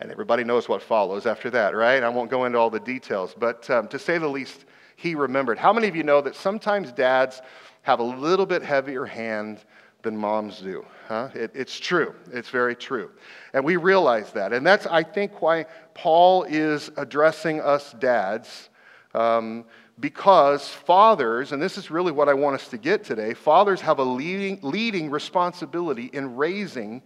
And 0.00 0.10
everybody 0.10 0.44
knows 0.44 0.68
what 0.68 0.82
follows 0.82 1.26
after 1.26 1.50
that, 1.50 1.74
right? 1.74 2.02
I 2.02 2.08
won't 2.08 2.30
go 2.30 2.46
into 2.46 2.58
all 2.58 2.70
the 2.70 2.80
details, 2.80 3.34
but 3.38 3.68
um, 3.68 3.86
to 3.88 3.98
say 3.98 4.16
the 4.16 4.28
least, 4.28 4.64
he 5.00 5.14
remembered. 5.14 5.58
How 5.58 5.72
many 5.72 5.88
of 5.88 5.96
you 5.96 6.02
know 6.02 6.20
that 6.20 6.36
sometimes 6.36 6.92
dads 6.92 7.40
have 7.82 8.00
a 8.00 8.04
little 8.04 8.44
bit 8.44 8.62
heavier 8.62 9.06
hand 9.06 9.58
than 10.02 10.14
moms 10.14 10.60
do? 10.60 10.84
Huh? 11.08 11.30
It, 11.34 11.52
it's 11.54 11.80
true. 11.80 12.14
It's 12.32 12.50
very 12.50 12.76
true. 12.76 13.10
And 13.54 13.64
we 13.64 13.76
realize 13.76 14.30
that. 14.32 14.52
And 14.52 14.66
that's, 14.66 14.86
I 14.86 15.02
think, 15.02 15.40
why 15.40 15.64
Paul 15.94 16.44
is 16.44 16.90
addressing 16.98 17.60
us 17.60 17.92
dads. 17.94 18.68
Um, 19.14 19.64
because 19.98 20.68
fathers, 20.68 21.52
and 21.52 21.62
this 21.62 21.78
is 21.78 21.90
really 21.90 22.12
what 22.12 22.28
I 22.28 22.34
want 22.34 22.56
us 22.56 22.68
to 22.68 22.78
get 22.78 23.02
today, 23.02 23.32
fathers 23.32 23.80
have 23.80 23.98
a 23.98 24.04
leading, 24.04 24.58
leading 24.62 25.10
responsibility 25.10 26.10
in 26.12 26.36
raising 26.36 27.02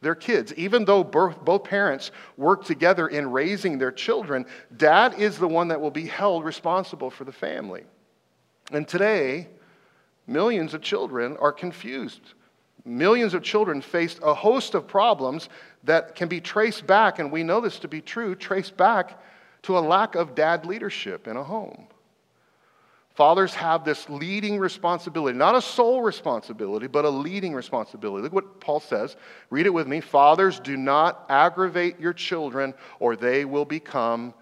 their 0.00 0.14
kids. 0.14 0.52
Even 0.54 0.84
though 0.84 1.02
both, 1.02 1.64
parents 1.64 2.10
work 2.36 2.64
together 2.64 3.08
in 3.08 3.30
raising 3.30 3.78
their 3.78 3.92
children, 3.92 4.46
dad 4.76 5.14
is 5.18 5.38
the 5.38 5.48
one 5.48 5.68
that 5.68 5.80
will 5.80 5.90
be 5.90 6.06
held 6.06 6.44
responsible 6.44 7.10
for 7.10 7.24
the 7.24 7.32
family. 7.32 7.84
And 8.70 8.86
today, 8.86 9.48
millions 10.26 10.74
of 10.74 10.82
children 10.82 11.36
are 11.38 11.52
confused. 11.52 12.34
Millions 12.84 13.34
of 13.34 13.42
children 13.42 13.80
face 13.82 14.18
a 14.22 14.34
host 14.34 14.74
of 14.74 14.86
problems 14.86 15.48
that 15.84 16.14
can 16.14 16.28
be 16.28 16.40
traced 16.40 16.86
back, 16.86 17.18
and 17.18 17.30
we 17.30 17.42
know 17.42 17.60
this 17.60 17.78
to 17.80 17.88
be 17.88 18.00
true, 18.00 18.34
traced 18.34 18.76
back 18.76 19.20
to 19.62 19.76
a 19.76 19.80
lack 19.80 20.14
of 20.14 20.34
dad 20.34 20.64
leadership 20.64 21.26
in 21.26 21.36
a 21.36 21.42
home. 21.42 21.88
Fathers 23.18 23.52
have 23.54 23.84
this 23.84 24.08
leading 24.08 24.60
responsibility, 24.60 25.36
not 25.36 25.56
a 25.56 25.60
sole 25.60 26.02
responsibility, 26.02 26.86
but 26.86 27.04
a 27.04 27.10
leading 27.10 27.52
responsibility. 27.52 28.22
Look 28.22 28.32
what 28.32 28.60
Paul 28.60 28.78
says. 28.78 29.16
Read 29.50 29.66
it 29.66 29.74
with 29.74 29.88
me. 29.88 30.00
Fathers, 30.00 30.60
do 30.60 30.76
not 30.76 31.26
aggravate 31.28 31.98
your 31.98 32.12
children, 32.12 32.74
or 33.00 33.16
they 33.16 33.44
will 33.44 33.64
become 33.64 34.34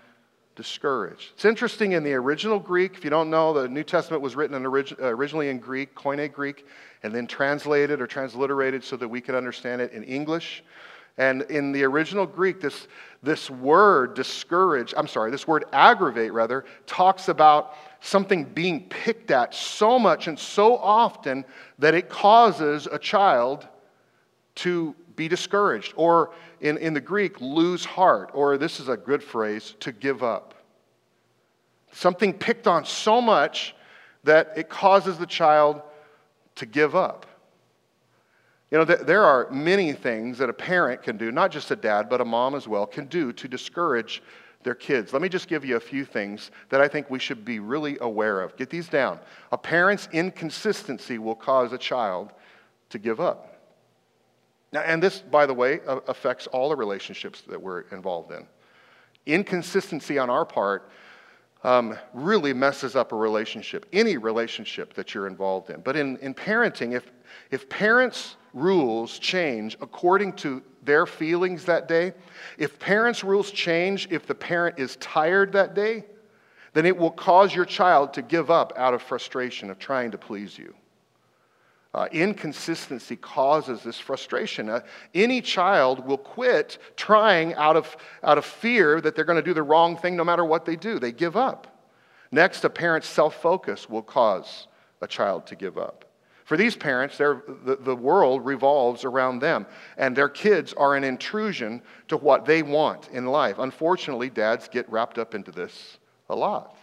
discouraged. 0.56 1.30
It's 1.32 1.46
interesting 1.46 1.92
in 1.92 2.04
the 2.04 2.12
original 2.12 2.58
Greek, 2.58 2.92
if 2.98 3.02
you 3.02 3.08
don't 3.08 3.30
know, 3.30 3.54
the 3.54 3.66
New 3.66 3.82
Testament 3.82 4.22
was 4.22 4.36
written 4.36 4.54
in 4.54 4.66
orig- 4.66 5.00
originally 5.00 5.48
in 5.48 5.58
Greek, 5.58 5.94
Koine 5.94 6.30
Greek, 6.30 6.66
and 7.02 7.14
then 7.14 7.26
translated 7.26 8.02
or 8.02 8.06
transliterated 8.06 8.84
so 8.84 8.98
that 8.98 9.08
we 9.08 9.22
could 9.22 9.34
understand 9.34 9.80
it 9.80 9.92
in 9.92 10.04
English. 10.04 10.62
And 11.18 11.42
in 11.42 11.72
the 11.72 11.84
original 11.84 12.26
Greek, 12.26 12.60
this, 12.60 12.88
this 13.22 13.50
word 13.50 14.14
discourage, 14.14 14.92
I'm 14.96 15.08
sorry, 15.08 15.30
this 15.30 15.48
word 15.48 15.64
aggravate 15.72 16.32
rather, 16.32 16.64
talks 16.86 17.28
about 17.28 17.74
something 18.00 18.44
being 18.44 18.88
picked 18.88 19.30
at 19.30 19.54
so 19.54 19.98
much 19.98 20.28
and 20.28 20.38
so 20.38 20.76
often 20.76 21.44
that 21.78 21.94
it 21.94 22.08
causes 22.08 22.86
a 22.90 22.98
child 22.98 23.66
to 24.56 24.94
be 25.16 25.28
discouraged, 25.28 25.94
or 25.96 26.32
in, 26.60 26.76
in 26.78 26.92
the 26.92 27.00
Greek, 27.00 27.40
lose 27.40 27.84
heart, 27.84 28.30
or 28.34 28.58
this 28.58 28.80
is 28.80 28.88
a 28.88 28.96
good 28.96 29.22
phrase, 29.22 29.74
to 29.80 29.92
give 29.92 30.22
up. 30.22 30.54
Something 31.92 32.34
picked 32.34 32.66
on 32.66 32.84
so 32.84 33.20
much 33.22 33.74
that 34.24 34.52
it 34.56 34.68
causes 34.68 35.16
the 35.16 35.26
child 35.26 35.80
to 36.56 36.66
give 36.66 36.94
up. 36.94 37.26
You 38.70 38.78
know, 38.78 38.84
there 38.84 39.24
are 39.24 39.48
many 39.50 39.92
things 39.92 40.38
that 40.38 40.50
a 40.50 40.52
parent 40.52 41.02
can 41.02 41.16
do, 41.16 41.30
not 41.30 41.52
just 41.52 41.70
a 41.70 41.76
dad, 41.76 42.08
but 42.08 42.20
a 42.20 42.24
mom 42.24 42.56
as 42.56 42.66
well, 42.66 42.84
can 42.84 43.06
do 43.06 43.32
to 43.32 43.46
discourage 43.46 44.22
their 44.64 44.74
kids. 44.74 45.12
Let 45.12 45.22
me 45.22 45.28
just 45.28 45.46
give 45.46 45.64
you 45.64 45.76
a 45.76 45.80
few 45.80 46.04
things 46.04 46.50
that 46.70 46.80
I 46.80 46.88
think 46.88 47.08
we 47.08 47.20
should 47.20 47.44
be 47.44 47.60
really 47.60 47.96
aware 48.00 48.40
of. 48.40 48.56
Get 48.56 48.68
these 48.68 48.88
down. 48.88 49.20
A 49.52 49.58
parent's 49.58 50.08
inconsistency 50.12 51.18
will 51.18 51.36
cause 51.36 51.72
a 51.72 51.78
child 51.78 52.32
to 52.90 52.98
give 52.98 53.20
up. 53.20 53.56
Now, 54.72 54.80
and 54.80 55.00
this, 55.00 55.20
by 55.20 55.46
the 55.46 55.54
way, 55.54 55.78
affects 55.86 56.48
all 56.48 56.68
the 56.68 56.76
relationships 56.76 57.42
that 57.42 57.62
we're 57.62 57.82
involved 57.92 58.32
in. 58.32 58.46
Inconsistency 59.26 60.18
on 60.18 60.28
our 60.28 60.44
part 60.44 60.90
um, 61.62 61.96
really 62.12 62.52
messes 62.52 62.96
up 62.96 63.12
a 63.12 63.16
relationship, 63.16 63.86
any 63.92 64.16
relationship 64.16 64.94
that 64.94 65.14
you're 65.14 65.28
involved 65.28 65.70
in. 65.70 65.80
But 65.80 65.96
in, 65.96 66.16
in 66.18 66.34
parenting, 66.34 66.94
if, 66.94 67.12
if 67.52 67.68
parents' 67.68 68.36
rules 68.56 69.18
change 69.18 69.76
according 69.80 70.32
to 70.32 70.62
their 70.82 71.04
feelings 71.04 71.66
that 71.66 71.86
day, 71.86 72.12
if 72.58 72.78
parents' 72.78 73.22
rules 73.22 73.50
change 73.50 74.08
if 74.10 74.26
the 74.26 74.34
parent 74.34 74.78
is 74.78 74.96
tired 74.96 75.52
that 75.52 75.74
day, 75.74 76.04
then 76.72 76.86
it 76.86 76.96
will 76.96 77.10
cause 77.10 77.54
your 77.54 77.64
child 77.64 78.14
to 78.14 78.22
give 78.22 78.50
up 78.50 78.72
out 78.76 78.94
of 78.94 79.02
frustration 79.02 79.70
of 79.70 79.78
trying 79.78 80.10
to 80.10 80.18
please 80.18 80.58
you. 80.58 80.74
Uh, 81.94 82.08
inconsistency 82.12 83.16
causes 83.16 83.82
this 83.82 83.98
frustration. 83.98 84.68
Uh, 84.68 84.80
any 85.14 85.40
child 85.40 86.06
will 86.06 86.18
quit 86.18 86.78
trying 86.96 87.54
out 87.54 87.76
of, 87.76 87.96
out 88.22 88.36
of 88.36 88.44
fear 88.44 89.00
that 89.00 89.14
they're 89.14 89.24
going 89.24 89.42
to 89.42 89.42
do 89.42 89.54
the 89.54 89.62
wrong 89.62 89.96
thing 89.96 90.16
no 90.16 90.24
matter 90.24 90.44
what 90.44 90.64
they 90.64 90.76
do. 90.76 90.98
They 90.98 91.12
give 91.12 91.36
up. 91.36 91.90
Next, 92.30 92.64
a 92.64 92.70
parent's 92.70 93.08
self 93.08 93.40
focus 93.40 93.88
will 93.88 94.02
cause 94.02 94.66
a 95.00 95.06
child 95.06 95.46
to 95.46 95.56
give 95.56 95.78
up. 95.78 96.05
For 96.46 96.56
these 96.56 96.76
parents, 96.76 97.18
the, 97.18 97.76
the 97.80 97.96
world 97.96 98.46
revolves 98.46 99.04
around 99.04 99.40
them, 99.40 99.66
and 99.98 100.14
their 100.14 100.28
kids 100.28 100.72
are 100.74 100.94
an 100.94 101.02
intrusion 101.02 101.82
to 102.06 102.16
what 102.16 102.44
they 102.44 102.62
want 102.62 103.08
in 103.08 103.26
life. 103.26 103.58
Unfortunately, 103.58 104.30
dads 104.30 104.68
get 104.68 104.88
wrapped 104.88 105.18
up 105.18 105.34
into 105.34 105.50
this 105.50 105.98
a 106.30 106.36
lot. 106.36 106.76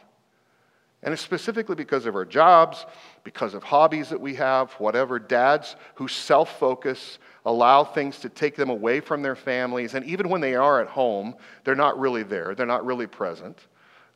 And 1.01 1.13
it's 1.13 1.21
specifically 1.21 1.75
because 1.75 2.05
of 2.05 2.13
our 2.13 2.25
jobs, 2.25 2.85
because 3.23 3.53
of 3.53 3.63
hobbies 3.63 4.09
that 4.09 4.19
we 4.19 4.35
have, 4.35 4.73
whatever. 4.73 5.17
Dads 5.17 5.77
who 5.95 6.09
self 6.09 6.59
focus 6.59 7.17
allow 7.45 7.85
things 7.85 8.19
to 8.19 8.27
take 8.27 8.57
them 8.57 8.69
away 8.69 8.99
from 8.99 9.21
their 9.21 9.35
families, 9.35 9.93
and 9.93 10.03
even 10.03 10.27
when 10.27 10.41
they 10.41 10.55
are 10.55 10.81
at 10.81 10.89
home, 10.89 11.35
they're 11.63 11.73
not 11.73 11.97
really 11.97 12.23
there, 12.23 12.53
they're 12.53 12.65
not 12.65 12.85
really 12.85 13.07
present. 13.07 13.57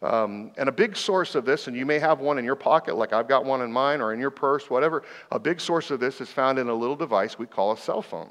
Um, 0.02 0.52
and 0.58 0.70
a 0.70 0.72
big 0.72 0.96
source 0.96 1.34
of 1.34 1.44
this, 1.44 1.68
and 1.68 1.76
you 1.76 1.86
may 1.86 1.98
have 1.98 2.20
one 2.20 2.38
in 2.38 2.46
your 2.46 2.56
pocket, 2.56 2.96
like 2.96 3.14
I've 3.14 3.28
got 3.28 3.46
one 3.46 3.62
in 3.62 3.72
mine, 3.72 4.00
or 4.00 4.14
in 4.14 4.20
your 4.20 4.30
purse, 4.30 4.70
whatever, 4.70 5.04
a 5.32 5.40
big 5.40 5.60
source 5.60 5.90
of 5.90 6.00
this 6.00 6.22
is 6.22 6.30
found 6.30 6.60
in 6.60 6.68
a 6.70 6.74
little 6.74 6.96
device 6.96 7.40
we 7.40 7.48
call 7.48 7.72
a 7.72 7.78
cell 7.78 8.04
phone. 8.04 8.30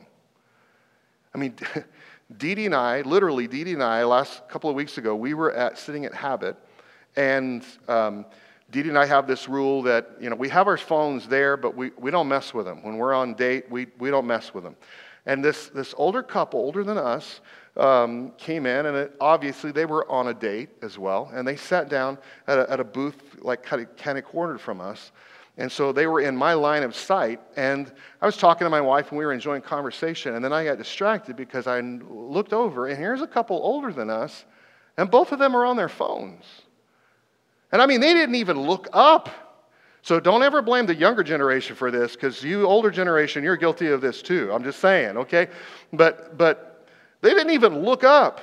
I 1.35 1.39
mean, 1.39 1.57
Dee 2.39 2.55
Dee 2.55 2.67
and 2.67 2.75
I, 2.75 3.01
literally, 3.03 3.49
Dee 3.49 3.65
Dee 3.65 3.73
and 3.73 3.83
I, 3.83 4.05
last 4.05 4.49
couple 4.49 4.71
of 4.71 4.77
weeks 4.77 4.97
ago, 4.97 5.17
we 5.17 5.35
were 5.35 5.53
at 5.53 5.77
sitting 5.77 6.05
at 6.05 6.15
Habit, 6.15 6.57
and 7.17 7.65
um, 7.89 8.25
Dee 8.71 8.85
Dee 8.85 8.89
and 8.89 8.99
I 8.99 9.07
have 9.07 9.27
this 9.27 9.49
rule 9.49 9.83
that, 9.83 10.11
you 10.21 10.31
know, 10.31 10.37
we 10.37 10.49
have 10.49 10.69
our 10.69 10.77
phones 10.77 11.27
there, 11.27 11.57
but 11.57 11.77
we, 11.77 11.91
we 11.99 12.13
don't 12.13 12.29
mess 12.29 12.55
with 12.55 12.67
them. 12.67 12.85
When 12.85 12.97
we're 12.97 13.13
on 13.13 13.35
date, 13.35 13.69
we, 13.71 13.89
we 13.99 14.11
don't 14.11 14.27
mess 14.27 14.55
with 14.55 14.63
them. 14.63 14.77
And 15.25 15.45
this, 15.45 15.69
this 15.69 15.95
older 15.97 16.23
couple, 16.23 16.61
older 16.61 16.85
than 16.85 16.97
us, 16.97 17.41
um, 17.77 18.33
came 18.39 18.67
in, 18.67 18.87
and 18.87 18.97
it, 18.97 19.17
obviously 19.21 19.73
they 19.73 19.87
were 19.87 20.11
on 20.11 20.29
a 20.29 20.35
date 20.35 20.71
as 20.83 20.99
well. 20.99 21.31
And 21.33 21.47
they 21.47 21.57
sat 21.57 21.89
down 21.89 22.19
at 22.47 22.59
a, 22.59 22.71
at 22.71 22.81
a 22.81 22.85
booth, 22.85 23.37
like 23.41 23.63
kind 23.63 23.83
of, 23.83 23.97
kind 23.97 24.19
of 24.19 24.25
cornered 24.25 24.61
from 24.61 24.81
us. 24.81 25.13
And 25.59 25.73
so 25.73 25.91
they 25.91 26.07
were 26.07 26.21
in 26.21 26.37
my 26.37 26.53
line 26.53 26.83
of 26.83 26.95
sight. 26.95 27.41
And 27.57 27.91
I 28.21 28.27
was 28.27 28.37
talking 28.37 28.67
to 28.67 28.71
my 28.71 28.81
wife, 28.81 29.11
and 29.11 29.19
we 29.19 29.25
were 29.25 29.33
enjoying 29.33 29.63
conversation. 29.63 30.35
And 30.35 30.45
then 30.45 30.53
I 30.53 30.65
got 30.65 30.77
distracted 30.77 31.37
because 31.37 31.67
I 31.67 31.81
looked 31.81 32.53
over, 32.53 32.89
and 32.89 32.99
here's 32.99 33.23
a 33.23 33.27
couple 33.27 33.57
older 33.57 33.93
than 33.93 34.11
us, 34.11 34.45
and 34.99 35.11
both 35.11 35.33
of 35.33 35.39
them 35.39 35.55
are 35.55 35.65
on 35.65 35.77
their 35.77 35.89
phones. 35.89 36.45
And 37.73 37.81
I 37.81 37.87
mean, 37.87 38.01
they 38.01 38.13
didn't 38.13 38.35
even 38.37 38.61
look 38.61 38.89
up. 38.93 39.31
So 40.03 40.21
don't 40.21 40.43
ever 40.43 40.63
blame 40.63 40.87
the 40.87 40.95
younger 40.95 41.25
generation 41.25 41.75
for 41.75 41.91
this, 41.91 42.13
because 42.13 42.43
you 42.45 42.65
older 42.65 42.91
generation, 42.91 43.43
you're 43.43 43.57
guilty 43.57 43.89
of 43.89 44.01
this 44.01 44.23
too. 44.23 44.53
I'm 44.53 44.63
just 44.63 44.79
saying, 44.79 45.17
okay? 45.17 45.49
But 45.93 46.39
but 46.39 46.66
they 47.21 47.31
didn't 47.31 47.53
even 47.53 47.83
look 47.83 48.05
up. 48.05 48.41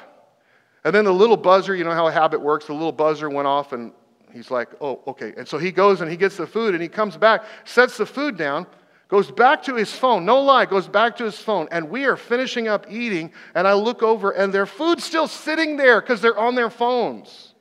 And 0.83 0.93
then 0.93 1.05
the 1.05 1.13
little 1.13 1.37
buzzer, 1.37 1.75
you 1.75 1.83
know 1.83 1.91
how 1.91 2.07
a 2.07 2.11
habit 2.11 2.41
works, 2.41 2.65
the 2.65 2.73
little 2.73 2.91
buzzer 2.91 3.29
went 3.29 3.47
off 3.47 3.71
and 3.71 3.93
he's 4.33 4.51
like, 4.51 4.69
oh, 4.81 5.01
okay. 5.07 5.33
And 5.37 5.47
so 5.47 5.57
he 5.57 5.71
goes 5.71 6.01
and 6.01 6.11
he 6.11 6.17
gets 6.17 6.37
the 6.37 6.47
food 6.47 6.73
and 6.73 6.83
he 6.83 6.89
comes 6.89 7.15
back, 7.15 7.43
sets 7.63 7.97
the 7.97 8.05
food 8.05 8.37
down, 8.37 8.67
goes 9.07 9.31
back 9.31 9.63
to 9.63 9.75
his 9.75 9.93
phone, 9.93 10.25
no 10.25 10.41
lie, 10.41 10.65
goes 10.65 10.87
back 10.87 11.15
to 11.17 11.23
his 11.23 11.37
phone. 11.37 11.67
And 11.71 11.89
we 11.89 12.05
are 12.05 12.17
finishing 12.17 12.67
up 12.67 12.85
eating 12.89 13.31
and 13.55 13.67
I 13.67 13.73
look 13.73 14.03
over 14.03 14.31
and 14.31 14.53
their 14.53 14.65
food's 14.65 15.03
still 15.03 15.27
sitting 15.27 15.77
there 15.77 16.01
because 16.01 16.21
they're 16.21 16.37
on 16.37 16.55
their 16.55 16.69
phones. 16.69 17.53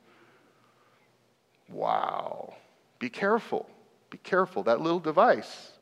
Wow. 1.69 2.55
Be 2.99 3.09
careful. 3.09 3.69
Be 4.09 4.17
careful. 4.17 4.63
That 4.63 4.81
little 4.81 4.99
device 4.99 5.72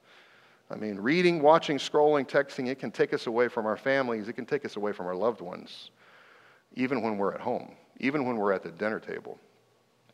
I 0.71 0.75
mean, 0.75 0.95
reading, 0.97 1.41
watching, 1.41 1.77
scrolling, 1.77 2.27
texting, 2.27 2.67
it 2.67 2.79
can 2.79 2.91
take 2.91 3.13
us 3.13 3.27
away 3.27 3.49
from 3.49 3.65
our 3.65 3.75
families, 3.75 4.27
it 4.27 4.33
can 4.33 4.45
take 4.45 4.63
us 4.63 4.77
away 4.77 4.93
from 4.93 5.05
our 5.05 5.15
loved 5.15 5.41
ones, 5.41 5.91
even 6.75 7.01
when 7.01 7.17
we're 7.17 7.33
at 7.33 7.41
home, 7.41 7.75
even 7.99 8.25
when 8.25 8.37
we're 8.37 8.53
at 8.53 8.63
the 8.63 8.71
dinner 8.71 8.99
table. 8.99 9.37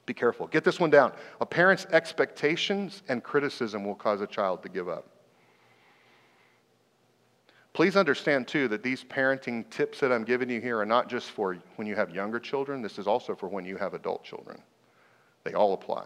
Be 0.08 0.14
careful. 0.14 0.48
Get 0.48 0.64
this 0.64 0.80
one 0.80 0.90
down. 0.90 1.12
A 1.42 1.46
parent's 1.46 1.86
expectations 1.92 3.04
and 3.10 3.24
criticism 3.24 3.84
will 3.84 3.96
cause 3.96 4.22
a 4.22 4.28
child 4.28 4.64
to 4.64 4.70
give 4.70 4.88
up. 4.88 5.06
Please 7.74 7.96
understand, 7.96 8.48
too, 8.48 8.68
that 8.70 8.82
these 8.82 9.04
parenting 9.04 9.70
tips 9.70 10.00
that 10.00 10.12
I'm 10.12 10.24
giving 10.24 10.50
you 10.50 10.60
here 10.60 10.80
are 10.80 10.86
not 10.86 11.10
just 11.10 11.30
for 11.30 11.58
when 11.76 11.86
you 11.86 11.96
have 11.96 12.10
younger 12.10 12.40
children, 12.40 12.82
this 12.82 12.98
is 12.98 13.06
also 13.06 13.36
for 13.36 13.48
when 13.48 13.66
you 13.66 13.78
have 13.78 13.94
adult 13.94 14.24
children. 14.24 14.60
They 15.44 15.54
all 15.54 15.74
apply. 15.74 16.06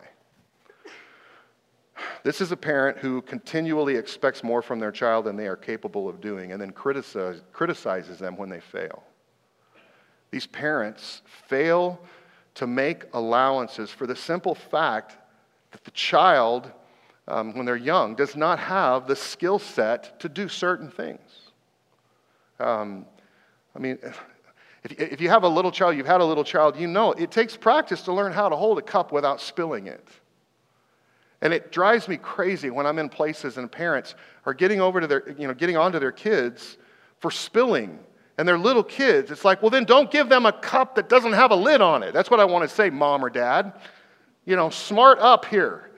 This 2.23 2.41
is 2.41 2.51
a 2.51 2.57
parent 2.57 2.97
who 2.97 3.21
continually 3.21 3.95
expects 3.95 4.43
more 4.43 4.61
from 4.61 4.79
their 4.79 4.91
child 4.91 5.25
than 5.25 5.35
they 5.35 5.47
are 5.47 5.55
capable 5.55 6.07
of 6.07 6.21
doing 6.21 6.51
and 6.51 6.61
then 6.61 6.71
criticize, 6.71 7.41
criticizes 7.51 8.19
them 8.19 8.37
when 8.37 8.49
they 8.49 8.59
fail. 8.59 9.03
These 10.31 10.47
parents 10.47 11.21
fail 11.47 11.99
to 12.55 12.67
make 12.67 13.05
allowances 13.13 13.89
for 13.89 14.07
the 14.07 14.15
simple 14.15 14.55
fact 14.55 15.17
that 15.71 15.83
the 15.83 15.91
child, 15.91 16.71
um, 17.27 17.55
when 17.55 17.65
they're 17.65 17.75
young, 17.75 18.15
does 18.15 18.35
not 18.35 18.59
have 18.59 19.07
the 19.07 19.15
skill 19.15 19.59
set 19.59 20.19
to 20.19 20.29
do 20.29 20.47
certain 20.47 20.89
things. 20.89 21.51
Um, 22.59 23.05
I 23.75 23.79
mean, 23.79 23.97
if, 24.03 24.23
if 24.83 25.21
you 25.21 25.29
have 25.29 25.43
a 25.43 25.47
little 25.47 25.71
child, 25.71 25.95
you've 25.95 26.05
had 26.05 26.21
a 26.21 26.25
little 26.25 26.43
child, 26.43 26.77
you 26.77 26.87
know 26.87 27.13
it 27.13 27.31
takes 27.31 27.55
practice 27.55 28.01
to 28.03 28.13
learn 28.13 28.31
how 28.31 28.49
to 28.49 28.55
hold 28.55 28.77
a 28.77 28.81
cup 28.81 29.11
without 29.11 29.41
spilling 29.41 29.87
it. 29.87 30.07
And 31.41 31.53
it 31.53 31.71
drives 31.71 32.07
me 32.07 32.17
crazy 32.17 32.69
when 32.69 32.85
I'm 32.85 32.99
in 32.99 33.09
places 33.09 33.57
and 33.57 33.71
parents 33.71 34.15
are 34.45 34.53
getting 34.53 34.79
over 34.79 35.01
to 35.01 35.07
their, 35.07 35.29
you 35.37 35.47
know, 35.47 35.53
getting 35.53 35.77
onto 35.77 35.99
their 35.99 36.11
kids 36.11 36.77
for 37.19 37.31
spilling. 37.31 37.99
And 38.37 38.47
they're 38.47 38.57
little 38.57 38.83
kids. 38.83 39.31
It's 39.31 39.43
like, 39.43 39.61
well, 39.61 39.69
then 39.71 39.83
don't 39.83 40.09
give 40.09 40.29
them 40.29 40.45
a 40.45 40.53
cup 40.53 40.95
that 40.95 41.09
doesn't 41.09 41.33
have 41.33 41.51
a 41.51 41.55
lid 41.55 41.81
on 41.81 42.03
it. 42.03 42.13
That's 42.13 42.29
what 42.29 42.39
I 42.39 42.45
want 42.45 42.67
to 42.67 42.73
say, 42.73 42.89
mom 42.89 43.23
or 43.25 43.29
dad. 43.29 43.73
You 44.45 44.55
know, 44.55 44.69
smart 44.69 45.19
up 45.19 45.45
here. 45.45 45.91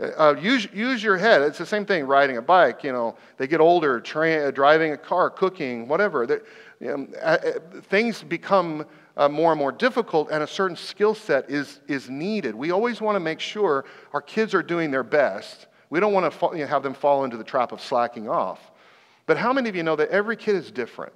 Uh, 0.00 0.34
use, 0.40 0.66
use 0.72 1.02
your 1.02 1.18
head. 1.18 1.42
It's 1.42 1.58
the 1.58 1.66
same 1.66 1.84
thing 1.84 2.06
riding 2.06 2.38
a 2.38 2.42
bike. 2.42 2.82
You 2.82 2.92
know, 2.92 3.16
they 3.36 3.46
get 3.46 3.60
older, 3.60 4.00
tra- 4.00 4.50
driving 4.50 4.92
a 4.92 4.96
car, 4.96 5.28
cooking, 5.28 5.88
whatever. 5.88 6.40
You 6.80 6.86
know, 6.86 7.06
uh, 7.20 7.38
uh, 7.44 7.80
things 7.82 8.22
become 8.22 8.86
uh, 9.20 9.28
more 9.28 9.52
and 9.52 9.58
more 9.58 9.70
difficult, 9.70 10.30
and 10.30 10.42
a 10.42 10.46
certain 10.46 10.74
skill 10.74 11.14
set 11.14 11.50
is, 11.50 11.80
is 11.86 12.08
needed. 12.08 12.54
We 12.54 12.70
always 12.70 13.02
want 13.02 13.16
to 13.16 13.20
make 13.20 13.38
sure 13.38 13.84
our 14.14 14.22
kids 14.22 14.54
are 14.54 14.62
doing 14.62 14.90
their 14.90 15.02
best. 15.02 15.66
We 15.90 16.00
don't 16.00 16.14
want 16.14 16.24
to 16.24 16.36
fall, 16.36 16.56
you 16.56 16.62
know, 16.62 16.66
have 16.68 16.82
them 16.82 16.94
fall 16.94 17.24
into 17.24 17.36
the 17.36 17.44
trap 17.44 17.70
of 17.70 17.82
slacking 17.82 18.30
off. 18.30 18.70
But 19.26 19.36
how 19.36 19.52
many 19.52 19.68
of 19.68 19.76
you 19.76 19.82
know 19.82 19.94
that 19.94 20.08
every 20.08 20.38
kid 20.38 20.56
is 20.56 20.70
different? 20.70 21.14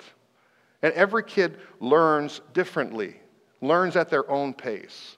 And 0.82 0.92
every 0.92 1.25
kid 1.25 1.56
learns 1.80 2.42
differently, 2.52 3.16
learns 3.62 3.96
at 3.96 4.11
their 4.11 4.30
own 4.30 4.52
pace. 4.52 5.16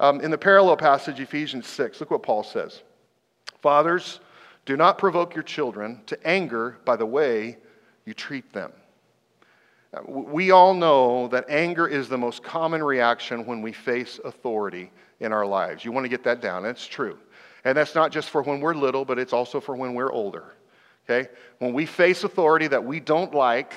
Um, 0.00 0.20
in 0.20 0.32
the 0.32 0.38
parallel 0.38 0.76
passage, 0.76 1.20
Ephesians 1.20 1.68
6, 1.68 2.00
look 2.00 2.10
what 2.10 2.24
Paul 2.24 2.42
says 2.42 2.82
Fathers, 3.62 4.18
do 4.64 4.76
not 4.76 4.98
provoke 4.98 5.36
your 5.36 5.44
children 5.44 6.00
to 6.06 6.26
anger 6.26 6.76
by 6.84 6.96
the 6.96 7.06
way 7.06 7.58
you 8.04 8.14
treat 8.14 8.52
them. 8.52 8.72
We 10.06 10.50
all 10.50 10.74
know 10.74 11.28
that 11.28 11.46
anger 11.48 11.86
is 11.86 12.08
the 12.08 12.18
most 12.18 12.42
common 12.42 12.82
reaction 12.82 13.46
when 13.46 13.62
we 13.62 13.72
face 13.72 14.20
authority 14.24 14.90
in 15.20 15.32
our 15.32 15.46
lives. 15.46 15.84
You 15.84 15.92
want 15.92 16.04
to 16.04 16.08
get 16.08 16.24
that 16.24 16.40
down. 16.40 16.62
That's 16.62 16.86
true. 16.86 17.18
And 17.64 17.76
that's 17.76 17.94
not 17.94 18.12
just 18.12 18.30
for 18.30 18.42
when 18.42 18.60
we're 18.60 18.74
little, 18.74 19.04
but 19.04 19.18
it's 19.18 19.32
also 19.32 19.60
for 19.60 19.74
when 19.74 19.94
we're 19.94 20.12
older. 20.12 20.54
Okay? 21.08 21.28
When 21.58 21.72
we 21.72 21.86
face 21.86 22.24
authority 22.24 22.68
that 22.68 22.84
we 22.84 23.00
don't 23.00 23.34
like 23.34 23.72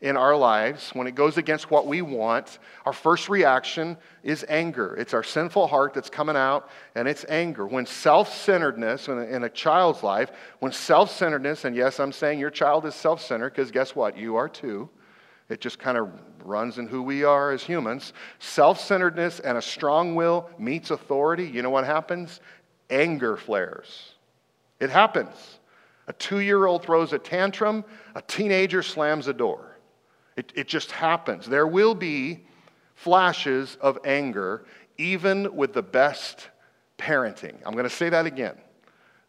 in 0.00 0.16
our 0.16 0.36
lives, 0.36 0.90
when 0.90 1.08
it 1.08 1.16
goes 1.16 1.38
against 1.38 1.72
what 1.72 1.86
we 1.86 2.02
want, 2.02 2.60
our 2.86 2.92
first 2.92 3.28
reaction 3.28 3.96
is 4.22 4.44
anger. 4.48 4.94
It's 4.96 5.12
our 5.12 5.24
sinful 5.24 5.66
heart 5.66 5.92
that's 5.92 6.08
coming 6.08 6.36
out, 6.36 6.70
and 6.94 7.08
it's 7.08 7.24
anger. 7.28 7.66
When 7.66 7.84
self 7.84 8.32
centeredness 8.32 9.08
in, 9.08 9.18
in 9.18 9.42
a, 9.42 9.48
child's 9.48 10.04
life, 10.04 10.30
when 10.60 10.70
self 10.70 11.10
centeredness, 11.10 11.64
and 11.64 11.74
yes, 11.74 11.98
I'm 11.98 12.12
saying 12.12 12.38
your 12.38 12.50
child 12.50 12.86
is 12.86 12.94
self 12.94 13.20
centered, 13.20 13.50
because 13.50 13.72
guess 13.72 13.96
what? 13.96 14.16
You 14.16 14.36
are 14.36 14.48
too. 14.48 14.88
It 15.48 15.60
just 15.60 15.78
kind 15.78 15.96
of 15.96 16.10
runs 16.44 16.78
in 16.78 16.86
who 16.86 17.02
we 17.02 17.24
are 17.24 17.52
as 17.52 17.62
humans. 17.62 18.12
Self 18.38 18.80
centeredness 18.80 19.40
and 19.40 19.56
a 19.56 19.62
strong 19.62 20.14
will 20.14 20.50
meets 20.58 20.90
authority. 20.90 21.44
You 21.48 21.62
know 21.62 21.70
what 21.70 21.84
happens? 21.84 22.40
Anger 22.90 23.36
flares. 23.36 24.12
It 24.80 24.90
happens. 24.90 25.58
A 26.06 26.12
two 26.12 26.40
year 26.40 26.66
old 26.66 26.82
throws 26.82 27.12
a 27.12 27.18
tantrum, 27.18 27.84
a 28.14 28.22
teenager 28.22 28.82
slams 28.82 29.28
a 29.28 29.32
door. 29.32 29.76
It, 30.36 30.52
it 30.54 30.68
just 30.68 30.92
happens. 30.92 31.46
There 31.46 31.66
will 31.66 31.94
be 31.94 32.46
flashes 32.94 33.76
of 33.80 33.98
anger, 34.04 34.64
even 34.96 35.54
with 35.54 35.72
the 35.72 35.82
best 35.82 36.48
parenting. 36.98 37.54
I'm 37.64 37.72
going 37.72 37.84
to 37.84 37.90
say 37.90 38.08
that 38.08 38.26
again. 38.26 38.56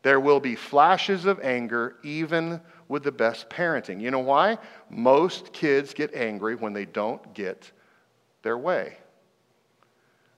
There 0.02 0.20
will 0.20 0.40
be 0.40 0.56
flashes 0.56 1.26
of 1.26 1.40
anger, 1.42 1.96
even 2.04 2.62
with 2.88 3.04
the 3.04 3.12
best 3.12 3.50
parenting. 3.50 4.02
You 4.02 4.12
know 4.12 4.20
why? 4.20 4.58
Most 4.90 5.54
kids 5.54 5.94
get 5.94 6.14
angry 6.14 6.56
when 6.56 6.74
they 6.74 6.86
don't 6.86 7.34
get 7.34 7.72
their 8.42 8.58
way. 8.58 8.98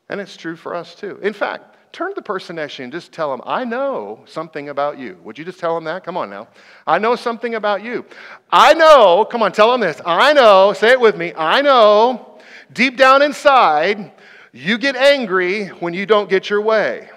And 0.09 0.19
it's 0.19 0.35
true 0.35 0.55
for 0.55 0.75
us 0.75 0.95
too. 0.95 1.19
In 1.21 1.33
fact, 1.33 1.77
turn 1.93 2.09
to 2.09 2.15
the 2.15 2.21
person 2.21 2.57
next 2.57 2.75
to 2.75 2.81
you 2.81 2.83
and 2.85 2.93
just 2.93 3.11
tell 3.11 3.31
them, 3.31 3.41
I 3.45 3.63
know 3.63 4.23
something 4.25 4.69
about 4.69 4.97
you. 4.97 5.17
Would 5.23 5.37
you 5.37 5.45
just 5.45 5.59
tell 5.59 5.75
them 5.75 5.85
that? 5.85 6.03
Come 6.03 6.17
on 6.17 6.29
now. 6.29 6.47
I 6.87 6.99
know 6.99 7.15
something 7.15 7.55
about 7.55 7.83
you. 7.83 8.05
I 8.51 8.73
know, 8.73 9.25
come 9.25 9.43
on, 9.43 9.51
tell 9.51 9.71
them 9.71 9.81
this. 9.81 10.01
I 10.05 10.33
know, 10.33 10.73
say 10.73 10.91
it 10.91 10.99
with 10.99 11.17
me. 11.17 11.33
I 11.35 11.61
know 11.61 12.39
deep 12.73 12.97
down 12.97 13.21
inside, 13.21 14.11
you 14.51 14.77
get 14.77 14.95
angry 14.95 15.67
when 15.67 15.93
you 15.93 16.05
don't 16.05 16.29
get 16.29 16.49
your 16.49 16.61
way. 16.61 17.09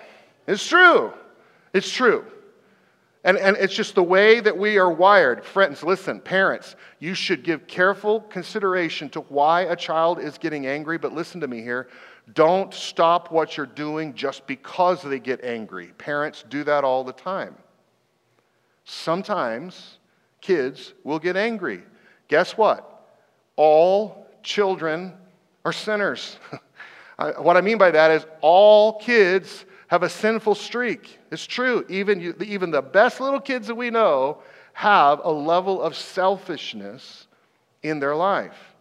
It's 0.46 0.66
true. 0.66 1.12
It's 1.72 1.90
true. 1.90 2.24
And, 3.24 3.38
and 3.38 3.56
it's 3.56 3.74
just 3.74 3.94
the 3.94 4.02
way 4.02 4.40
that 4.40 4.56
we 4.56 4.76
are 4.76 4.90
wired. 4.90 5.44
Friends, 5.44 5.82
listen, 5.82 6.20
parents, 6.20 6.76
you 6.98 7.14
should 7.14 7.42
give 7.42 7.66
careful 7.66 8.20
consideration 8.20 9.08
to 9.10 9.20
why 9.22 9.62
a 9.62 9.74
child 9.74 10.20
is 10.20 10.36
getting 10.36 10.66
angry, 10.66 10.98
but 10.98 11.14
listen 11.14 11.40
to 11.40 11.48
me 11.48 11.62
here. 11.62 11.88
Don't 12.34 12.72
stop 12.72 13.32
what 13.32 13.56
you're 13.56 13.64
doing 13.64 14.14
just 14.14 14.46
because 14.46 15.02
they 15.02 15.18
get 15.18 15.42
angry. 15.42 15.88
Parents 15.96 16.44
do 16.50 16.64
that 16.64 16.84
all 16.84 17.02
the 17.02 17.12
time. 17.14 17.56
Sometimes 18.84 19.98
kids 20.42 20.92
will 21.02 21.18
get 21.18 21.36
angry. 21.36 21.82
Guess 22.28 22.58
what? 22.58 23.08
All 23.56 24.26
children 24.42 25.14
are 25.64 25.72
sinners. 25.72 26.38
what 27.38 27.56
I 27.56 27.62
mean 27.62 27.78
by 27.78 27.90
that 27.90 28.10
is 28.10 28.26
all 28.42 28.98
kids 28.98 29.64
have 29.88 30.02
a 30.02 30.08
sinful 30.08 30.54
streak. 30.54 31.18
It's 31.30 31.46
true. 31.46 31.84
Even, 31.88 32.20
you, 32.20 32.34
even 32.44 32.70
the 32.70 32.82
best 32.82 33.20
little 33.20 33.40
kids 33.40 33.66
that 33.66 33.74
we 33.74 33.90
know 33.90 34.42
have 34.72 35.20
a 35.22 35.30
level 35.30 35.80
of 35.80 35.96
selfishness 35.96 37.26
in 37.82 38.00
their 38.00 38.14
life. 38.16 38.74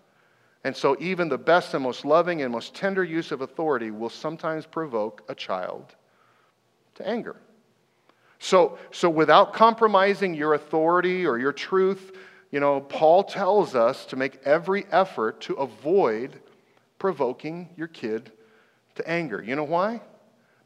And 0.64 0.76
so, 0.76 0.96
even 1.00 1.28
the 1.28 1.38
best 1.38 1.74
and 1.74 1.84
most 1.84 2.06
loving 2.06 2.42
and 2.42 2.52
most 2.52 2.74
tender 2.74 3.04
use 3.04 3.32
of 3.32 3.42
authority 3.42 3.92
will 3.92 4.10
sometimes 4.10 4.66
provoke 4.66 5.24
a 5.28 5.36
child 5.36 5.94
to 6.96 7.08
anger. 7.08 7.36
So, 8.40 8.78
so 8.92 9.10
without 9.10 9.54
compromising 9.54 10.34
your 10.34 10.54
authority 10.54 11.26
or 11.26 11.38
your 11.38 11.52
truth, 11.52 12.14
you 12.52 12.60
know, 12.60 12.82
Paul 12.82 13.24
tells 13.24 13.76
us 13.76 14.06
to 14.08 14.16
make 14.16 14.40
every 14.46 14.86
effort 14.92 15.42
to 15.42 15.54
avoid 15.56 16.40
provoking 16.98 17.70
your 17.76 17.88
kid 17.88 18.32
to 18.96 19.10
anger. 19.10 19.42
You 19.42 19.56
know 19.56 19.64
why? 19.64 20.02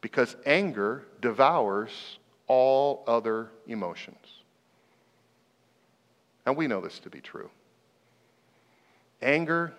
Because 0.01 0.35
anger 0.45 1.05
devours 1.21 2.19
all 2.47 3.03
other 3.07 3.49
emotions. 3.67 4.17
And 6.45 6.55
we 6.55 6.67
know 6.67 6.81
this 6.81 6.99
to 6.99 7.09
be 7.09 7.19
true. 7.19 7.49
Anger 9.21 9.73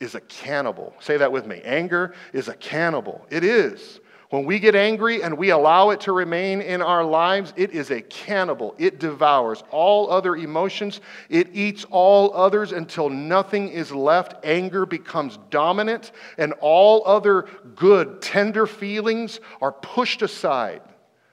is 0.00 0.14
a 0.14 0.20
cannibal. 0.20 0.94
Say 1.00 1.16
that 1.18 1.32
with 1.32 1.46
me. 1.46 1.60
Anger 1.64 2.14
is 2.32 2.48
a 2.48 2.54
cannibal. 2.54 3.26
It 3.30 3.44
is. 3.44 4.00
When 4.30 4.44
we 4.44 4.58
get 4.58 4.74
angry 4.74 5.22
and 5.22 5.38
we 5.38 5.50
allow 5.50 5.88
it 5.90 6.00
to 6.02 6.12
remain 6.12 6.60
in 6.60 6.82
our 6.82 7.02
lives, 7.02 7.54
it 7.56 7.70
is 7.70 7.90
a 7.90 8.02
cannibal. 8.02 8.74
It 8.76 9.00
devours 9.00 9.64
all 9.70 10.10
other 10.10 10.36
emotions, 10.36 11.00
it 11.30 11.48
eats 11.54 11.86
all 11.90 12.34
others 12.34 12.72
until 12.72 13.08
nothing 13.08 13.70
is 13.70 13.90
left. 13.90 14.44
Anger 14.44 14.84
becomes 14.84 15.38
dominant, 15.48 16.12
and 16.36 16.52
all 16.60 17.06
other 17.06 17.46
good, 17.74 18.20
tender 18.20 18.66
feelings 18.66 19.40
are 19.62 19.72
pushed 19.72 20.20
aside 20.20 20.82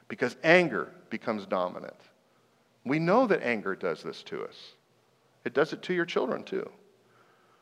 because 0.08 0.38
anger 0.44 0.90
becomes 1.10 1.46
dominant. 1.46 1.96
We 2.86 3.00
know 3.00 3.28
that 3.28 3.44
anger 3.44 3.76
does 3.76 4.04
this 4.04 4.24
to 4.24 4.44
us, 4.44 4.56
it 5.44 5.54
does 5.54 5.74
it 5.74 5.82
to 5.84 5.94
your 5.94 6.06
children 6.06 6.44
too. 6.44 6.70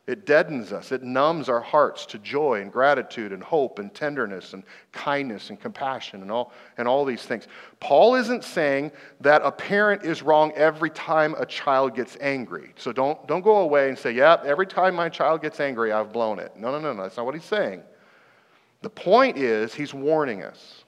It 0.05 0.25
deadens 0.25 0.73
us. 0.73 0.91
It 0.91 1.01
numbs 1.01 1.47
our 1.47 1.61
hearts 1.61 2.05
to 2.07 2.19
joy 2.19 2.59
and 2.59 2.69
gratitude 2.69 3.31
and 3.31 3.41
hope 3.41 3.79
and 3.79 3.93
tenderness 3.93 4.51
and 4.51 4.63
kindness 4.91 5.49
and 5.49 5.57
compassion 5.57 6.21
and 6.21 6.29
all, 6.29 6.51
and 6.77 6.89
all 6.89 7.05
these 7.05 7.23
things. 7.23 7.47
Paul 7.79 8.15
isn't 8.15 8.43
saying 8.43 8.91
that 9.21 9.41
a 9.45 9.51
parent 9.51 10.03
is 10.03 10.21
wrong 10.21 10.51
every 10.55 10.89
time 10.89 11.35
a 11.37 11.45
child 11.45 11.95
gets 11.95 12.17
angry. 12.19 12.73
So 12.75 12.91
don't, 12.91 13.25
don't 13.27 13.43
go 13.43 13.59
away 13.59 13.87
and 13.87 13.97
say, 13.97 14.11
yeah, 14.11 14.41
every 14.43 14.67
time 14.67 14.93
my 14.93 15.07
child 15.07 15.41
gets 15.41 15.61
angry, 15.61 15.93
I've 15.93 16.11
blown 16.11 16.37
it. 16.37 16.51
No, 16.57 16.71
no, 16.71 16.79
no, 16.79 16.91
no. 16.91 17.03
That's 17.03 17.15
not 17.15 17.25
what 17.25 17.35
he's 17.35 17.45
saying. 17.45 17.81
The 18.81 18.89
point 18.89 19.37
is, 19.37 19.73
he's 19.73 19.93
warning 19.93 20.43
us. 20.43 20.83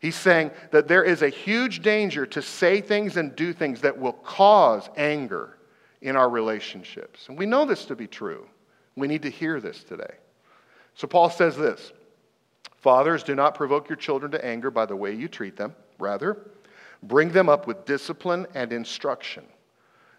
He's 0.00 0.16
saying 0.16 0.50
that 0.70 0.86
there 0.86 1.02
is 1.02 1.22
a 1.22 1.30
huge 1.30 1.80
danger 1.80 2.26
to 2.26 2.42
say 2.42 2.82
things 2.82 3.16
and 3.16 3.34
do 3.34 3.54
things 3.54 3.80
that 3.80 3.98
will 3.98 4.12
cause 4.12 4.90
anger 4.98 5.56
in 6.02 6.16
our 6.16 6.28
relationships. 6.28 7.28
And 7.28 7.38
we 7.38 7.46
know 7.46 7.64
this 7.64 7.86
to 7.86 7.96
be 7.96 8.06
true. 8.06 8.46
We 8.96 9.08
need 9.08 9.22
to 9.22 9.30
hear 9.30 9.60
this 9.60 9.82
today. 9.84 10.14
So 10.94 11.06
Paul 11.06 11.30
says 11.30 11.56
this 11.56 11.92
Fathers, 12.76 13.22
do 13.22 13.34
not 13.34 13.54
provoke 13.54 13.88
your 13.88 13.96
children 13.96 14.32
to 14.32 14.44
anger 14.44 14.70
by 14.70 14.86
the 14.86 14.96
way 14.96 15.14
you 15.14 15.28
treat 15.28 15.56
them. 15.56 15.74
Rather, 15.98 16.38
bring 17.02 17.30
them 17.30 17.48
up 17.48 17.66
with 17.66 17.84
discipline 17.84 18.46
and 18.54 18.72
instruction 18.72 19.44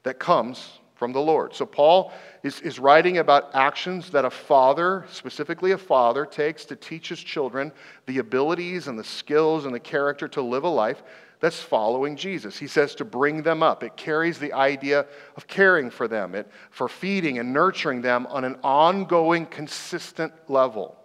that 0.03 0.19
comes 0.19 0.79
from 0.95 1.11
the 1.13 1.19
Lord. 1.19 1.55
So, 1.55 1.65
Paul 1.65 2.13
is, 2.43 2.61
is 2.61 2.77
writing 2.77 3.17
about 3.17 3.55
actions 3.55 4.11
that 4.11 4.23
a 4.23 4.29
father, 4.29 5.05
specifically 5.09 5.71
a 5.71 5.77
father, 5.77 6.27
takes 6.27 6.63
to 6.65 6.75
teach 6.75 7.09
his 7.09 7.19
children 7.19 7.71
the 8.05 8.19
abilities 8.19 8.87
and 8.87 8.99
the 8.99 9.03
skills 9.03 9.65
and 9.65 9.73
the 9.73 9.79
character 9.79 10.27
to 10.27 10.43
live 10.43 10.63
a 10.63 10.69
life 10.69 11.01
that's 11.41 11.59
following 11.59 12.15
Jesus. 12.15 12.57
He 12.57 12.67
says 12.67 12.93
to 12.95 13.05
bring 13.05 13.41
them 13.41 13.63
up. 13.63 13.83
It 13.83 13.97
carries 13.97 14.37
the 14.37 14.53
idea 14.53 15.07
of 15.35 15.47
caring 15.47 15.89
for 15.89 16.07
them, 16.07 16.35
it, 16.35 16.47
for 16.69 16.87
feeding 16.87 17.39
and 17.39 17.51
nurturing 17.51 18.01
them 18.01 18.27
on 18.27 18.45
an 18.45 18.57
ongoing, 18.63 19.47
consistent 19.47 20.31
level. 20.47 20.95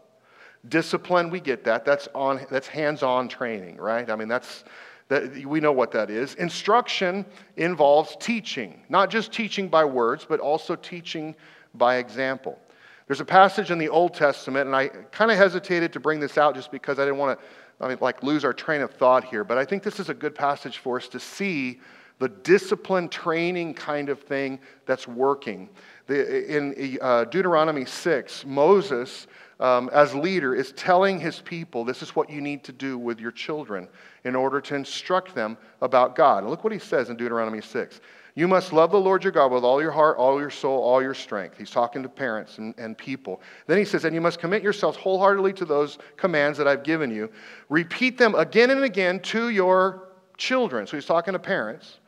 Discipline, 0.68 1.30
we 1.30 1.40
get 1.40 1.64
that. 1.64 1.86
That's, 1.86 2.06
on, 2.14 2.46
that's 2.50 2.68
hands 2.68 3.02
on 3.02 3.28
training, 3.28 3.78
right? 3.78 4.10
I 4.10 4.14
mean, 4.14 4.28
that's, 4.28 4.64
that, 5.08 5.46
we 5.46 5.58
know 5.60 5.72
what 5.72 5.90
that 5.92 6.10
is. 6.10 6.34
Instruction 6.34 7.24
involves 7.56 8.14
teaching, 8.20 8.82
not 8.90 9.08
just 9.08 9.32
teaching 9.32 9.68
by 9.68 9.86
words, 9.86 10.26
but 10.28 10.38
also 10.38 10.76
teaching 10.76 11.34
by 11.74 11.96
example. 11.96 12.58
There's 13.06 13.20
a 13.20 13.24
passage 13.24 13.70
in 13.70 13.78
the 13.78 13.88
Old 13.88 14.12
Testament, 14.14 14.66
and 14.66 14.74
I 14.74 14.88
kind 14.88 15.30
of 15.30 15.38
hesitated 15.38 15.92
to 15.94 16.00
bring 16.00 16.20
this 16.20 16.36
out 16.36 16.56
just 16.56 16.70
because 16.72 16.98
I 16.98 17.04
didn't 17.04 17.18
want 17.18 17.38
to 17.38 17.46
I 17.80 17.88
mean, 17.88 17.98
like 18.00 18.22
lose 18.22 18.44
our 18.44 18.52
train 18.52 18.80
of 18.80 18.90
thought 18.92 19.24
here, 19.24 19.44
but 19.44 19.58
I 19.58 19.64
think 19.64 19.82
this 19.82 20.00
is 20.00 20.08
a 20.08 20.14
good 20.14 20.34
passage 20.34 20.78
for 20.78 20.96
us 20.96 21.08
to 21.08 21.20
see 21.20 21.80
the 22.18 22.28
discipline 22.28 23.08
training 23.08 23.74
kind 23.74 24.08
of 24.08 24.20
thing 24.20 24.58
that's 24.86 25.06
working. 25.06 25.68
The, 26.06 26.56
in 26.56 26.98
uh, 27.02 27.24
Deuteronomy 27.24 27.84
6, 27.84 28.46
Moses, 28.46 29.26
um, 29.60 29.90
as 29.92 30.14
leader, 30.14 30.54
is 30.54 30.72
telling 30.72 31.20
his 31.20 31.40
people 31.40 31.84
this 31.84 32.00
is 32.00 32.16
what 32.16 32.30
you 32.30 32.40
need 32.40 32.64
to 32.64 32.72
do 32.72 32.96
with 32.96 33.20
your 33.20 33.32
children 33.32 33.88
in 34.24 34.34
order 34.34 34.60
to 34.62 34.74
instruct 34.74 35.34
them 35.34 35.58
about 35.82 36.16
God. 36.16 36.42
And 36.42 36.50
look 36.50 36.64
what 36.64 36.72
he 36.72 36.78
says 36.78 37.10
in 37.10 37.16
Deuteronomy 37.16 37.60
6. 37.60 38.00
You 38.36 38.46
must 38.46 38.74
love 38.74 38.90
the 38.90 39.00
Lord 39.00 39.24
your 39.24 39.32
God 39.32 39.50
with 39.50 39.64
all 39.64 39.80
your 39.80 39.90
heart, 39.90 40.18
all 40.18 40.38
your 40.38 40.50
soul, 40.50 40.82
all 40.82 41.02
your 41.02 41.14
strength. 41.14 41.56
He's 41.56 41.70
talking 41.70 42.02
to 42.02 42.08
parents 42.08 42.58
and, 42.58 42.74
and 42.76 42.96
people. 42.96 43.40
Then 43.66 43.78
he 43.78 43.84
says, 43.86 44.04
And 44.04 44.14
you 44.14 44.20
must 44.20 44.38
commit 44.38 44.62
yourselves 44.62 44.98
wholeheartedly 44.98 45.54
to 45.54 45.64
those 45.64 45.96
commands 46.18 46.58
that 46.58 46.68
I've 46.68 46.82
given 46.82 47.10
you. 47.10 47.30
Repeat 47.70 48.18
them 48.18 48.34
again 48.34 48.70
and 48.70 48.84
again 48.84 49.20
to 49.20 49.48
your 49.48 50.10
children. 50.36 50.86
So 50.86 50.98
he's 50.98 51.06
talking 51.06 51.32
to 51.32 51.38
parents. 51.38 51.98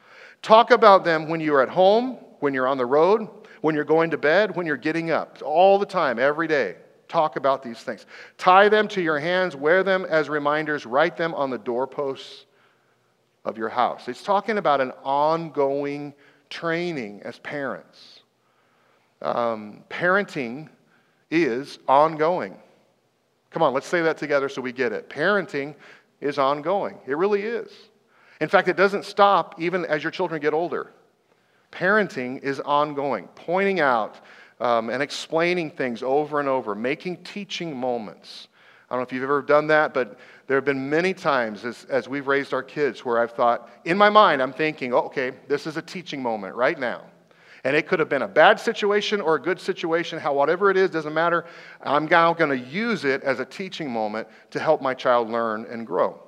Talk 0.43 0.71
about 0.71 1.03
them 1.03 1.31
when 1.31 1.41
you're 1.41 1.63
at 1.63 1.71
home, 1.71 2.19
when 2.41 2.53
you're 2.53 2.69
on 2.69 2.77
the 2.77 2.87
road, 2.87 3.27
when 3.63 3.75
you're 3.75 3.85
going 3.85 4.11
to 4.11 4.19
bed, 4.19 4.55
when 4.55 4.67
you're 4.67 4.77
getting 4.77 5.11
up. 5.11 5.39
All 5.43 5.79
the 5.79 5.87
time, 5.87 6.19
every 6.19 6.47
day. 6.47 6.77
Talk 7.09 7.37
about 7.37 7.63
these 7.63 7.79
things. 7.79 8.05
Tie 8.37 8.69
them 8.69 8.87
to 8.89 9.01
your 9.01 9.19
hands, 9.19 9.57
wear 9.57 9.83
them 9.83 10.05
as 10.05 10.29
reminders, 10.29 10.85
write 10.85 11.17
them 11.17 11.33
on 11.35 11.49
the 11.49 11.57
doorposts 11.57 12.45
of 13.49 13.59
your 13.59 13.69
house. 13.69 14.09
It's 14.09 14.23
talking 14.23 14.59
about 14.59 14.81
an 14.81 14.93
ongoing 15.03 16.15
training 16.51 17.23
as 17.25 17.39
parents. 17.41 18.21
Um, 19.23 19.85
parenting 19.91 20.69
is 21.31 21.79
ongoing. 21.89 22.57
Come 23.51 23.63
on, 23.63 23.73
let's 23.73 23.87
say 23.87 24.03
that 24.03 24.19
together 24.19 24.49
so 24.49 24.61
we 24.61 24.73
get 24.73 24.93
it. 24.93 25.09
Parenting 25.09 25.75
is 26.21 26.39
ongoing. 26.39 26.99
It 27.07 27.17
really 27.17 27.43
is. 27.43 27.71
In 28.41 28.49
fact, 28.49 28.69
it 28.69 28.77
doesn't 28.77 29.05
stop 29.05 29.61
even 29.61 29.85
as 29.87 30.03
your 30.03 30.13
children 30.13 30.41
get 30.41 30.53
older. 30.53 30.93
Parenting 31.73 32.43
is 32.43 32.61
ongoing, 32.61 33.29
pointing 33.35 33.81
out 33.81 34.17
um, 34.61 34.91
and 34.91 35.03
explaining 35.03 35.71
things 35.71 36.03
over 36.03 36.41
and 36.41 36.49
over, 36.49 36.75
making 36.75 37.19
teaching 37.25 37.77
moments. 37.77 38.49
I 38.89 38.95
don't 38.95 39.01
know 39.01 39.07
if 39.07 39.13
you've 39.13 39.23
ever 39.23 39.43
done 39.43 39.67
that, 39.69 39.93
but 39.93 40.19
there 40.49 40.57
have 40.57 40.65
been 40.65 40.89
many 40.89 41.13
times 41.13 41.65
as, 41.67 41.85
as 41.91 42.09
we've 42.09 42.27
raised 42.27 42.55
our 42.55 42.63
kids 42.63 43.05
where 43.05 43.19
I've 43.19 43.33
thought, 43.33 43.71
in 43.85 43.99
my 43.99 44.09
mind, 44.09 44.43
I'm 44.43 44.55
thinking, 44.55 44.95
oh, 44.95 45.01
okay, 45.01 45.33
this 45.47 45.67
is 45.67 45.77
a 45.77 45.83
teaching 45.83 46.23
moment 46.23 46.57
right 46.57 46.79
now. 46.79 47.05
And 47.65 47.77
it 47.77 47.87
could 47.87 47.99
have 47.99 48.09
been 48.09 48.23
a 48.23 48.29
bad 48.29 48.59
situation 48.59 49.21
or 49.21 49.35
a 49.35 49.41
good 49.41 49.61
situation, 49.61 50.19
how 50.19 50.33
whatever 50.33 50.71
it 50.71 50.79
is, 50.79 50.89
doesn't 50.89 51.13
matter. 51.13 51.45
I'm 51.83 52.07
now 52.07 52.33
going 52.33 52.49
to 52.49 52.59
use 52.59 53.05
it 53.05 53.23
as 53.25 53.41
a 53.41 53.45
teaching 53.45 53.91
moment 53.91 54.27
to 54.51 54.59
help 54.59 54.81
my 54.81 54.95
child 54.95 55.29
learn 55.29 55.67
and 55.67 55.87
grow. 55.87 56.19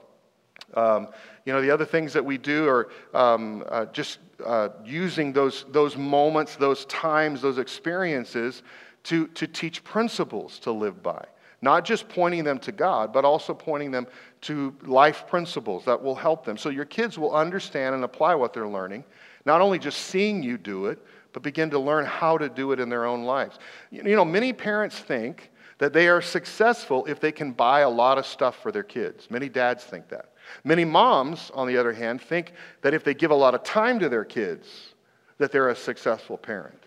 Um, 0.74 1.09
you 1.46 1.54
know, 1.54 1.62
the 1.62 1.70
other 1.70 1.87
things 1.87 2.12
that 2.12 2.24
we 2.24 2.37
do 2.37 2.68
are 2.68 2.90
um, 3.14 3.64
uh, 3.70 3.87
just 3.87 4.18
uh, 4.44 4.68
using 4.85 5.33
those, 5.33 5.64
those 5.70 5.96
moments, 5.96 6.56
those 6.56 6.85
times, 6.87 7.40
those 7.40 7.56
experiences 7.56 8.62
to, 9.04 9.28
to 9.28 9.46
teach 9.46 9.83
principles 9.83 10.59
to 10.59 10.72
live 10.72 11.02
by. 11.02 11.24
Not 11.62 11.85
just 11.85 12.09
pointing 12.09 12.44
them 12.44 12.59
to 12.61 12.73
God, 12.73 13.12
but 13.12 13.25
also 13.25 13.53
pointing 13.53 13.90
them 13.90 14.07
to 14.42 14.75
life 14.83 15.27
principles 15.27 15.85
that 15.85 16.03
will 16.03 16.14
help 16.14 16.44
them. 16.44 16.57
So 16.57 16.70
your 16.70 16.87
kids 16.87 17.18
will 17.18 17.35
understand 17.35 17.94
and 17.94 18.03
apply 18.05 18.35
what 18.35 18.53
they're 18.53 18.68
learning, 18.68 19.05
not 19.44 19.61
only 19.61 19.79
just 19.79 19.99
seeing 19.99 20.42
you 20.42 20.57
do 20.57 20.87
it, 20.87 20.99
but 21.33 21.42
begin 21.42 21.70
to 21.70 21.79
learn 21.79 22.07
how 22.07 22.38
to 22.38 22.49
do 22.49 22.73
it 22.73 22.81
in 22.81 22.88
their 22.88 23.05
own 23.05 23.25
lives. 23.25 23.59
You 23.90 24.03
know, 24.03 24.25
many 24.25 24.53
parents 24.53 24.99
think 24.99 25.51
that 25.79 25.92
they 25.92 26.09
are 26.09 26.20
successful 26.20 27.07
if 27.07 27.20
they 27.20 27.33
can 27.33 27.53
buy 27.53 27.81
a 27.81 27.88
lot 27.88 28.18
of 28.18 28.27
stuff 28.27 28.57
for 28.62 28.73
their 28.73 28.83
kids. 28.83 29.31
Many 29.31 29.49
dads 29.49 29.85
think 29.85 30.09
that. 30.09 30.33
Many 30.64 30.85
moms, 30.85 31.51
on 31.55 31.68
the 31.68 31.77
other 31.77 31.92
hand, 31.92 32.20
think 32.20 32.53
that 32.83 32.94
if 32.94 33.05
they 33.05 33.14
give 33.14 33.31
a 33.31 33.35
lot 33.35 33.55
of 33.55 33.62
time 33.62 33.99
to 34.01 34.09
their 34.09 34.25
kids, 34.25 34.94
that 35.38 35.53
they're 35.53 35.70
a 35.70 35.77
successful 35.77 36.37
parent. 36.37 36.83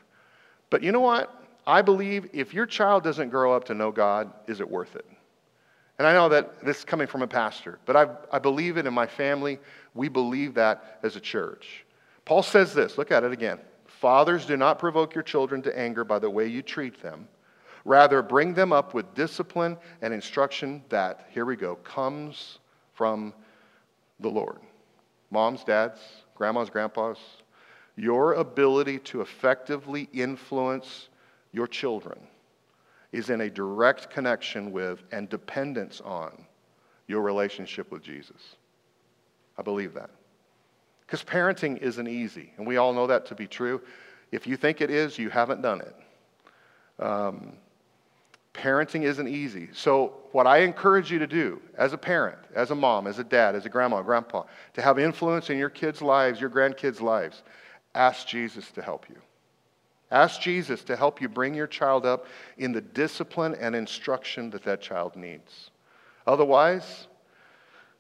But 0.70 0.84
you 0.84 0.92
know 0.92 1.00
what? 1.00 1.43
I 1.66 1.82
believe 1.82 2.30
if 2.34 2.54
your 2.54 2.66
child 2.66 3.04
doesn't 3.04 3.30
grow 3.30 3.54
up 3.54 3.66
to 3.66 3.74
know 3.74 3.92
God, 3.92 4.32
is 4.48 4.60
it 4.60 4.70
worth 4.70 4.96
it? 4.96 5.06
And 5.98 6.08
I 6.08 6.14
know 6.14 6.30
that 6.30 6.64
this 6.66 6.80
is 6.80 6.86
coming 6.86 7.08
from 7.08 7.22
a 7.22 7.28
pastor, 7.28 7.80
but 7.86 7.96
I, 7.96 8.08
I 8.32 8.40
believe 8.40 8.78
it 8.78 8.86
in 8.86 8.94
my 8.94 9.06
family. 9.06 9.60
We 9.94 10.10
believe 10.10 10.56
that 10.56 11.00
as 11.04 11.16
a 11.16 11.20
church. 11.20 11.86
Paul 12.26 12.44
says 12.44 12.74
this 12.74 12.98
look 12.98 13.12
at 13.12 13.24
it 13.24 13.32
again. 13.32 13.60
Fathers, 13.86 14.46
do 14.46 14.58
not 14.58 14.80
provoke 14.80 15.16
your 15.16 15.24
children 15.24 15.62
to 15.62 15.78
anger 15.80 16.04
by 16.04 16.20
the 16.20 16.30
way 16.30 16.48
you 16.48 16.62
treat 16.62 17.02
them. 17.02 17.28
Rather, 17.86 18.22
bring 18.22 18.54
them 18.54 18.74
up 18.74 18.94
with 18.94 19.14
discipline 19.14 19.78
and 20.02 20.14
instruction 20.14 20.84
that, 20.90 21.28
here 21.30 21.46
we 21.46 21.56
go, 21.56 21.76
comes 21.76 22.60
from 22.94 23.34
the 24.20 24.30
Lord. 24.30 24.60
Moms, 25.32 25.64
dads, 25.64 26.00
grandmas, 26.36 26.70
grandpas, 26.70 27.18
your 27.96 28.34
ability 28.34 29.00
to 29.00 29.22
effectively 29.22 30.10
influence 30.14 31.10
your 31.54 31.68
children 31.68 32.20
is 33.14 33.30
in 33.30 33.42
a 33.42 33.50
direct 33.50 34.10
connection 34.10 34.72
with 34.72 35.04
and 35.12 35.30
dependence 35.30 36.02
on 36.02 36.46
your 37.08 37.22
relationship 37.22 37.92
with 37.92 38.02
Jesus. 38.02 38.56
I 39.58 39.62
believe 39.62 39.94
that. 39.94 40.10
Because 41.06 41.24
parenting 41.24 41.78
isn't 41.78 42.08
easy, 42.08 42.52
and 42.58 42.66
we 42.66 42.78
all 42.78 42.92
know 42.92 43.08
that 43.08 43.28
to 43.28 43.36
be 43.36 43.46
true. 43.46 43.82
If 44.32 44.48
you 44.48 44.58
think 44.58 44.82
it 44.82 44.90
is, 44.90 45.20
you 45.20 45.30
haven't 45.30 45.62
done 45.62 45.82
it. 45.82 45.96
Um, 47.04 47.54
parenting 48.54 49.04
isn't 49.04 49.28
easy. 49.28 49.70
So, 49.74 50.14
what 50.32 50.48
I 50.48 50.60
encourage 50.60 51.12
you 51.12 51.20
to 51.20 51.28
do 51.28 51.62
as 51.78 51.94
a 51.94 51.98
parent, 51.98 52.40
as 52.56 52.72
a 52.72 52.76
mom, 52.76 53.06
as 53.06 53.20
a 53.20 53.24
dad, 53.24 53.56
as 53.56 53.68
a 53.68 53.70
grandma, 53.70 54.02
grandpa, 54.02 54.44
to 54.74 54.82
have 54.82 54.98
influence 54.98 55.52
in 55.52 55.58
your 55.60 55.70
kids' 55.70 56.02
lives, 56.02 56.42
your 56.42 56.50
grandkids' 56.50 57.02
lives, 57.02 57.44
ask 57.94 58.26
Jesus 58.28 58.72
to 58.72 58.82
help 58.82 59.08
you. 59.10 59.18
Ask 60.14 60.42
Jesus 60.42 60.84
to 60.84 60.96
help 60.96 61.22
you 61.22 61.28
bring 61.28 61.56
your 61.56 61.66
child 61.66 62.06
up 62.06 62.28
in 62.60 62.72
the 62.72 62.82
discipline 62.82 63.56
and 63.60 63.76
instruction 63.76 64.52
that 64.52 64.62
that 64.64 64.80
child 64.80 65.16
needs. 65.16 65.72
Otherwise, 66.28 67.08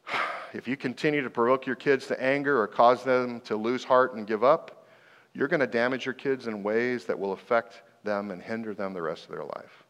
if 0.53 0.67
you 0.67 0.77
continue 0.77 1.23
to 1.23 1.31
provoke 1.31 1.65
your 1.65 1.75
kids 1.75 2.05
to 2.07 2.23
anger 2.23 2.61
or 2.61 2.67
cause 2.67 3.03
them 3.03 3.41
to 3.41 3.55
lose 3.55 3.83
heart 3.83 4.13
and 4.13 4.27
give 4.27 4.43
up, 4.43 4.85
you're 5.33 5.47
going 5.47 5.59
to 5.59 5.65
damage 5.65 6.05
your 6.05 6.13
kids 6.13 6.45
in 6.45 6.61
ways 6.61 7.05
that 7.05 7.17
will 7.17 7.33
affect 7.33 7.81
them 8.03 8.29
and 8.29 8.43
hinder 8.43 8.75
them 8.75 8.93
the 8.93 9.01
rest 9.01 9.23
of 9.23 9.31
their 9.31 9.45
life. 9.45 9.83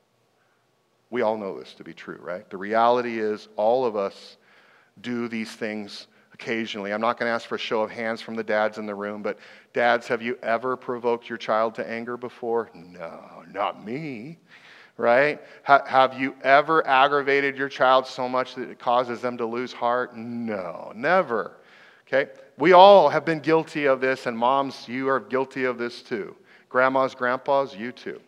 We 1.10 1.24
all 1.24 1.38
know 1.38 1.60
this 1.60 1.74
to 1.74 1.84
be 1.84 1.94
true, 1.94 2.20
right? 2.22 2.50
The 2.50 2.56
reality 2.56 3.20
is, 3.20 3.50
all 3.58 3.86
of 3.86 3.98
us 3.98 4.38
do 5.02 5.28
these 5.28 5.52
things 5.52 6.08
occasionally. 6.44 6.92
I'm 6.92 7.02
not 7.02 7.18
going 7.18 7.30
to 7.30 7.34
ask 7.34 7.48
for 7.48 7.56
a 7.56 7.60
show 7.60 7.82
of 7.82 7.90
hands 7.90 8.22
from 8.22 8.36
the 8.36 8.44
dads 8.44 8.78
in 8.78 8.86
the 8.86 8.96
room, 8.96 9.22
but 9.22 9.40
dads, 9.74 10.08
have 10.08 10.22
you 10.22 10.38
ever 10.44 10.76
provoked 10.76 11.30
your 11.30 11.38
child 11.38 11.76
to 11.76 11.90
anger 11.90 12.18
before? 12.18 12.70
No, 12.74 13.44
not 13.52 13.86
me. 13.86 14.38
Right? 14.98 15.42
Ha- 15.64 15.86
have 15.88 16.20
you 16.20 16.36
ever 16.44 16.86
aggravated 16.86 17.58
your 17.58 17.70
child 17.70 18.06
so 18.06 18.28
much 18.28 18.56
that 18.56 18.70
it 18.70 18.78
causes 18.78 19.22
them 19.22 19.38
to 19.38 19.46
lose 19.46 19.72
heart? 19.72 20.16
No, 20.16 20.92
never. 20.94 21.58
Okay? 22.08 22.30
We 22.58 22.74
all 22.74 23.10
have 23.10 23.26
been 23.26 23.40
guilty 23.40 23.86
of 23.86 24.02
this, 24.02 24.26
and 24.26 24.38
moms, 24.38 24.88
you 24.88 25.08
are 25.08 25.20
guilty 25.20 25.64
of 25.64 25.78
this 25.78 26.04
too. 26.04 26.36
Grandmas, 26.70 27.16
grandpas, 27.16 27.76
you 27.76 27.92
too. 27.92 28.20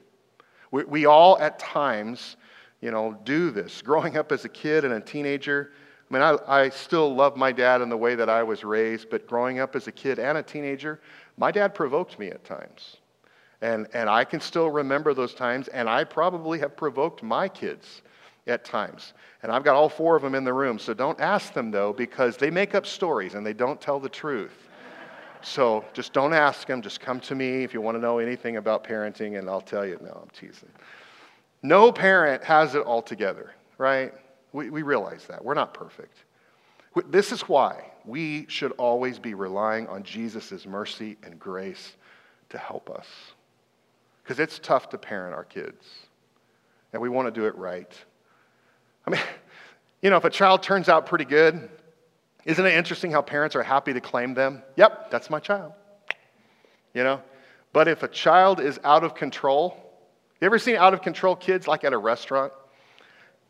We, 0.72 0.86
we 0.86 1.06
all 1.06 1.38
at 1.40 1.60
times, 1.60 2.38
you 2.82 2.92
know, 2.92 3.18
do 3.26 3.52
this. 3.52 3.82
Growing 3.82 4.18
up 4.18 4.32
as 4.32 4.46
a 4.46 4.50
kid 4.50 4.86
and 4.86 4.94
a 4.94 5.02
teenager, 5.02 5.72
I 6.10 6.14
mean, 6.14 6.22
I, 6.22 6.38
I 6.48 6.70
still 6.70 7.14
love 7.16 7.36
my 7.36 7.52
dad 7.52 7.82
in 7.82 7.90
the 7.90 7.98
way 7.98 8.16
that 8.16 8.30
I 8.30 8.44
was 8.44 8.64
raised, 8.64 9.10
but 9.10 9.26
growing 9.28 9.60
up 9.60 9.76
as 9.76 9.88
a 9.88 9.92
kid 9.92 10.20
and 10.20 10.38
a 10.38 10.44
teenager, 10.44 11.02
my 11.38 11.52
dad 11.52 11.74
provoked 11.74 12.20
me 12.20 12.28
at 12.28 12.44
times. 12.44 12.98
And, 13.62 13.88
and 13.94 14.10
I 14.10 14.24
can 14.24 14.40
still 14.40 14.70
remember 14.70 15.14
those 15.14 15.34
times, 15.34 15.68
and 15.70 15.90
I 15.90 16.04
probably 16.04 16.60
have 16.60 16.78
provoked 16.78 17.24
my 17.24 17.48
kids 17.48 18.04
at 18.48 18.64
times. 18.64 19.14
And 19.42 19.52
I've 19.52 19.64
got 19.64 19.76
all 19.76 19.90
four 19.90 20.16
of 20.16 20.22
them 20.22 20.36
in 20.36 20.44
the 20.44 20.54
room, 20.54 20.78
so 20.78 20.94
don't 20.94 21.20
ask 21.20 21.54
them 21.54 21.72
though, 21.72 21.92
because 21.94 22.38
they 22.38 22.52
make 22.52 22.76
up 22.76 22.86
stories 22.86 23.34
and 23.34 23.46
they 23.46 23.54
don't 23.54 23.82
tell 23.82 24.00
the 24.00 24.10
truth. 24.10 24.70
so 25.42 25.84
just 25.94 26.14
don't 26.14 26.34
ask 26.34 26.68
them. 26.68 26.82
Just 26.82 27.00
come 27.00 27.20
to 27.22 27.36
me 27.36 27.64
if 27.64 27.74
you 27.74 27.82
want 27.82 27.96
to 27.96 28.02
know 28.02 28.20
anything 28.20 28.58
about 28.58 28.84
parenting, 28.84 29.40
and 29.40 29.50
I'll 29.50 29.62
tell 29.62 29.86
you. 29.86 29.98
No, 30.02 30.20
I'm 30.22 30.30
teasing. 30.30 30.70
No 31.64 31.92
parent 31.92 32.44
has 32.44 32.76
it 32.76 32.84
all 32.84 33.02
together, 33.02 33.56
right? 33.80 34.14
We, 34.56 34.70
we 34.70 34.84
realize 34.84 35.26
that. 35.28 35.44
We're 35.44 35.54
not 35.54 35.74
perfect. 35.74 36.18
This 37.10 37.34
is 37.34 37.42
why 37.42 37.92
we 38.06 38.46
should 38.48 38.72
always 38.74 39.20
be 39.20 39.34
relying 39.34 39.86
on 39.88 40.04
Jesus' 40.04 40.66
mercy 40.66 41.18
and 41.24 41.38
grace 41.38 41.98
to 42.50 42.58
help 42.58 42.90
us. 42.90 43.06
Because 44.24 44.40
it's 44.40 44.58
tough 44.58 44.90
to 44.90 44.98
parent 44.98 45.36
our 45.36 45.44
kids, 45.44 45.86
and 46.94 47.02
we 47.02 47.10
want 47.10 47.28
to 47.28 47.38
do 47.38 47.46
it 47.48 47.56
right. 47.58 47.94
I 49.06 49.10
mean, 49.10 49.22
you 50.02 50.10
know, 50.10 50.16
if 50.16 50.24
a 50.24 50.30
child 50.30 50.64
turns 50.64 50.88
out 50.88 51.06
pretty 51.06 51.26
good, 51.26 51.70
isn't 52.46 52.66
it 52.66 52.74
interesting 52.74 53.12
how 53.12 53.22
parents 53.22 53.58
are 53.58 53.64
happy 53.64 53.92
to 53.92 54.00
claim 54.00 54.36
them? 54.36 54.64
Yep, 54.78 55.12
that's 55.12 55.30
my 55.30 55.42
child. 55.42 55.74
You 56.94 57.04
know? 57.04 57.22
But 57.74 57.90
if 57.90 58.04
a 58.04 58.08
child 58.08 58.62
is 58.62 58.80
out 58.86 59.04
of 59.04 59.16
control, 59.16 59.76
you 60.40 60.46
ever 60.46 60.60
seen 60.60 60.78
out 60.78 60.94
of 60.94 61.02
control 61.02 61.36
kids 61.36 61.68
like 61.68 61.84
at 61.84 61.92
a 61.92 61.98
restaurant? 61.98 62.54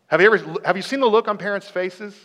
Have 0.07 0.21
you 0.21 0.27
ever 0.33 0.59
have 0.65 0.75
you 0.75 0.83
seen 0.83 0.99
the 0.99 1.07
look 1.07 1.27
on 1.27 1.37
parents' 1.37 1.69
faces? 1.69 2.15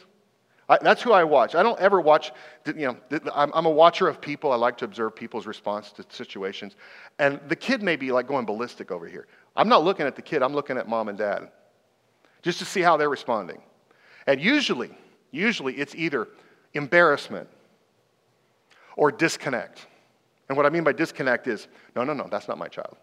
I, 0.69 0.79
that's 0.81 1.03
who 1.03 1.11
I 1.13 1.25
watch. 1.25 1.57
I 1.57 1.65
don't 1.65 1.81
ever 1.81 2.01
watch, 2.01 2.31
you 2.65 2.75
know, 2.87 2.97
I'm, 3.35 3.51
I'm 3.53 3.67
a 3.67 3.71
watcher 3.71 4.07
of 4.07 4.21
people. 4.21 4.53
I 4.53 4.57
like 4.57 4.77
to 4.79 4.85
observe 4.85 5.17
people's 5.17 5.45
response 5.45 5.91
to 5.93 6.05
situations. 6.11 6.77
And 7.19 7.41
the 7.49 7.57
kid 7.57 7.83
may 7.83 7.97
be 7.97 8.13
like 8.13 8.29
going 8.29 8.47
ballistic 8.47 8.93
over 8.93 9.09
here. 9.09 9.27
I'm 9.57 9.69
not 9.69 9.83
looking 9.83 10.07
at 10.07 10.15
the 10.15 10.23
kid, 10.23 10.45
I'm 10.45 10.55
looking 10.55 10.79
at 10.79 10.89
mom 10.89 11.09
and 11.09 11.19
dad 11.19 11.51
just 12.43 12.61
to 12.61 12.65
see 12.65 12.83
how 12.83 12.97
they're 12.97 13.11
responding. 13.11 13.61
And 14.29 14.41
usually, 14.41 14.97
usually 15.33 15.75
it's 15.75 15.95
either 15.97 16.29
embarrassment 16.75 17.49
or 18.97 19.11
disconnect. 19.11 19.87
And 20.49 20.57
what 20.57 20.67
I 20.67 20.71
mean 20.71 20.85
by 20.85 20.93
disconnect 20.93 21.49
is 21.49 21.67
no, 21.97 22.05
no, 22.05 22.13
no, 22.13 22.29
that's 22.31 22.47
not 22.47 22.59
my 22.59 22.69
child. 22.69 22.97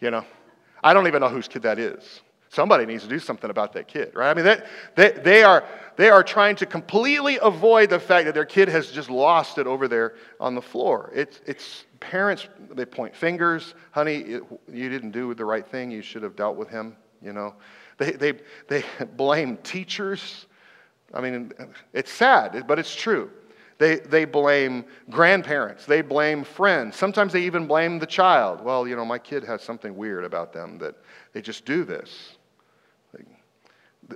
You 0.00 0.10
know, 0.10 0.24
I 0.84 0.92
don't 0.92 1.06
even 1.06 1.20
know 1.20 1.28
whose 1.28 1.48
kid 1.48 1.62
that 1.62 1.78
is. 1.78 2.20
Somebody 2.50 2.84
needs 2.84 3.04
to 3.04 3.08
do 3.08 3.20
something 3.20 3.48
about 3.48 3.72
that 3.74 3.86
kid, 3.86 4.12
right? 4.12 4.28
I 4.28 4.34
mean, 4.34 4.44
they, 4.44 4.60
they, 4.96 5.10
they, 5.12 5.42
are, 5.44 5.64
they 5.96 6.10
are 6.10 6.24
trying 6.24 6.56
to 6.56 6.66
completely 6.66 7.38
avoid 7.40 7.90
the 7.90 8.00
fact 8.00 8.26
that 8.26 8.34
their 8.34 8.44
kid 8.44 8.68
has 8.68 8.90
just 8.90 9.08
lost 9.08 9.58
it 9.58 9.68
over 9.68 9.86
there 9.86 10.14
on 10.40 10.56
the 10.56 10.60
floor. 10.60 11.12
It's, 11.14 11.40
it's 11.46 11.84
parents, 12.00 12.48
they 12.72 12.84
point 12.84 13.14
fingers. 13.14 13.74
Honey, 13.92 14.16
it, 14.16 14.42
you 14.68 14.88
didn't 14.88 15.12
do 15.12 15.32
the 15.32 15.44
right 15.44 15.64
thing. 15.64 15.92
You 15.92 16.02
should 16.02 16.24
have 16.24 16.34
dealt 16.34 16.56
with 16.56 16.68
him, 16.68 16.96
you 17.22 17.32
know. 17.32 17.54
They, 17.98 18.12
they, 18.12 18.32
they 18.66 18.84
blame 19.16 19.56
teachers. 19.58 20.46
I 21.14 21.20
mean, 21.20 21.52
it's 21.92 22.10
sad, 22.10 22.64
but 22.66 22.80
it's 22.80 22.94
true. 22.94 23.30
They, 23.78 23.96
they 23.96 24.24
blame 24.24 24.84
grandparents. 25.08 25.86
They 25.86 26.02
blame 26.02 26.42
friends. 26.42 26.96
Sometimes 26.96 27.32
they 27.32 27.42
even 27.42 27.68
blame 27.68 28.00
the 28.00 28.06
child. 28.06 28.60
Well, 28.60 28.88
you 28.88 28.96
know, 28.96 29.04
my 29.04 29.18
kid 29.18 29.44
has 29.44 29.62
something 29.62 29.96
weird 29.96 30.24
about 30.24 30.52
them 30.52 30.78
that 30.78 30.96
they 31.32 31.40
just 31.40 31.64
do 31.64 31.84
this. 31.84 32.38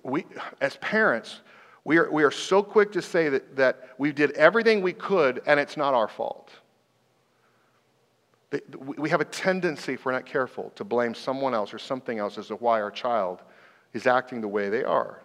We, 0.03 0.27
as 0.61 0.77
parents, 0.77 1.41
we 1.85 1.99
are, 1.99 2.11
we 2.11 2.23
are 2.25 2.31
so 2.31 2.63
quick 2.63 2.93
to 2.93 3.03
say 3.03 3.29
that, 3.29 3.57
that 3.57 3.91
we 3.99 4.13
did 4.13 4.33
everything 4.33 4.83
we 4.83 4.93
could 4.93 5.43
and 5.47 5.61
it's 5.61 5.77
not 5.77 5.95
our 5.95 6.09
fault. 6.09 6.51
We 8.79 9.11
have 9.11 9.21
a 9.21 9.25
tendency, 9.25 9.95
if 9.95 10.05
we're 10.05 10.13
not 10.13 10.27
careful, 10.27 10.71
to 10.77 10.85
blame 10.85 11.15
someone 11.15 11.55
else 11.55 11.75
or 11.75 11.79
something 11.79 12.19
else 12.19 12.39
as 12.39 12.47
to 12.49 12.57
why 12.57 12.81
our 12.81 12.91
child 12.91 13.43
is 13.93 14.07
acting 14.07 14.41
the 14.41 14.49
way 14.49 14.69
they 14.69 14.85
are. 14.85 15.23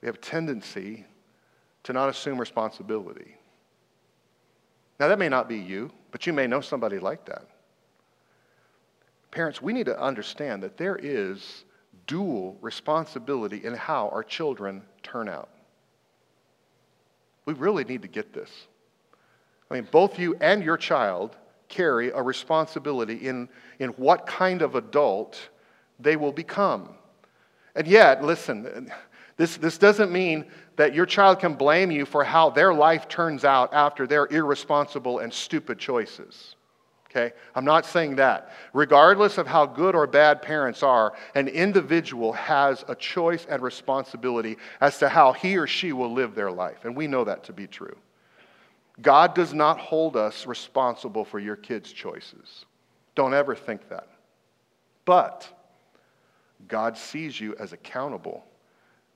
We 0.00 0.06
have 0.06 0.14
a 0.14 0.18
tendency 0.18 1.04
to 1.82 1.92
not 1.92 2.08
assume 2.08 2.38
responsibility. 2.38 3.36
Now, 5.00 5.08
that 5.08 5.18
may 5.18 5.28
not 5.28 5.48
be 5.48 5.58
you, 5.58 5.90
but 6.12 6.26
you 6.26 6.32
may 6.32 6.46
know 6.46 6.60
somebody 6.60 7.00
like 7.00 7.24
that. 7.26 7.48
Parents, 9.32 9.60
we 9.60 9.72
need 9.72 9.86
to 9.86 10.00
understand 10.00 10.62
that 10.62 10.76
there 10.76 10.96
is 10.96 11.64
dual 12.06 12.56
responsibility 12.60 13.64
in 13.64 13.74
how 13.74 14.08
our 14.08 14.22
children 14.22 14.82
turn 15.02 15.28
out. 15.28 15.48
We 17.44 17.54
really 17.54 17.84
need 17.84 18.02
to 18.02 18.08
get 18.08 18.32
this. 18.32 18.50
I 19.70 19.74
mean, 19.74 19.88
both 19.90 20.18
you 20.18 20.36
and 20.40 20.62
your 20.62 20.76
child 20.76 21.36
carry 21.68 22.10
a 22.10 22.20
responsibility 22.20 23.26
in, 23.26 23.48
in 23.78 23.90
what 23.90 24.26
kind 24.26 24.62
of 24.62 24.74
adult 24.74 25.40
they 25.98 26.16
will 26.16 26.32
become. 26.32 26.90
And 27.74 27.86
yet, 27.86 28.22
listen, 28.22 28.92
this, 29.36 29.56
this 29.56 29.78
doesn't 29.78 30.12
mean 30.12 30.44
that 30.76 30.94
your 30.94 31.06
child 31.06 31.40
can 31.40 31.54
blame 31.54 31.90
you 31.90 32.04
for 32.04 32.22
how 32.22 32.50
their 32.50 32.74
life 32.74 33.08
turns 33.08 33.44
out 33.44 33.72
after 33.72 34.06
their 34.06 34.26
irresponsible 34.26 35.20
and 35.20 35.32
stupid 35.32 35.78
choices. 35.78 36.56
Okay? 37.14 37.34
I'm 37.54 37.64
not 37.64 37.84
saying 37.84 38.16
that. 38.16 38.52
Regardless 38.72 39.36
of 39.36 39.46
how 39.46 39.66
good 39.66 39.94
or 39.94 40.06
bad 40.06 40.40
parents 40.40 40.82
are, 40.82 41.12
an 41.34 41.46
individual 41.46 42.32
has 42.32 42.84
a 42.88 42.94
choice 42.94 43.46
and 43.50 43.62
responsibility 43.62 44.56
as 44.80 44.96
to 44.98 45.10
how 45.10 45.32
he 45.32 45.58
or 45.58 45.66
she 45.66 45.92
will 45.92 46.12
live 46.12 46.34
their 46.34 46.50
life. 46.50 46.84
And 46.84 46.96
we 46.96 47.06
know 47.06 47.24
that 47.24 47.44
to 47.44 47.52
be 47.52 47.66
true. 47.66 47.96
God 49.02 49.34
does 49.34 49.52
not 49.52 49.78
hold 49.78 50.16
us 50.16 50.46
responsible 50.46 51.24
for 51.24 51.38
your 51.38 51.56
kids' 51.56 51.92
choices. 51.92 52.64
Don't 53.14 53.34
ever 53.34 53.54
think 53.54 53.88
that. 53.90 54.08
But 55.04 55.46
God 56.66 56.96
sees 56.96 57.38
you 57.38 57.54
as 57.58 57.74
accountable 57.74 58.44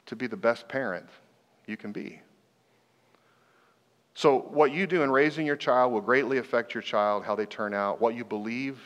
to 0.07 0.17
be 0.17 0.27
the 0.27 0.37
best 0.37 0.69
parent 0.69 1.07
you 1.67 1.77
can 1.79 1.93
be. 1.93 2.21
So, 4.17 4.39
what 4.51 4.73
you 4.73 4.87
do 4.87 5.03
in 5.03 5.11
raising 5.11 5.45
your 5.45 5.57
child 5.57 5.93
will 5.93 6.01
greatly 6.01 6.39
affect 6.39 6.73
your 6.73 6.83
child, 6.83 7.23
how 7.23 7.35
they 7.35 7.45
turn 7.45 7.75
out, 7.75 8.01
what 8.01 8.15
you 8.15 8.25
believe 8.25 8.81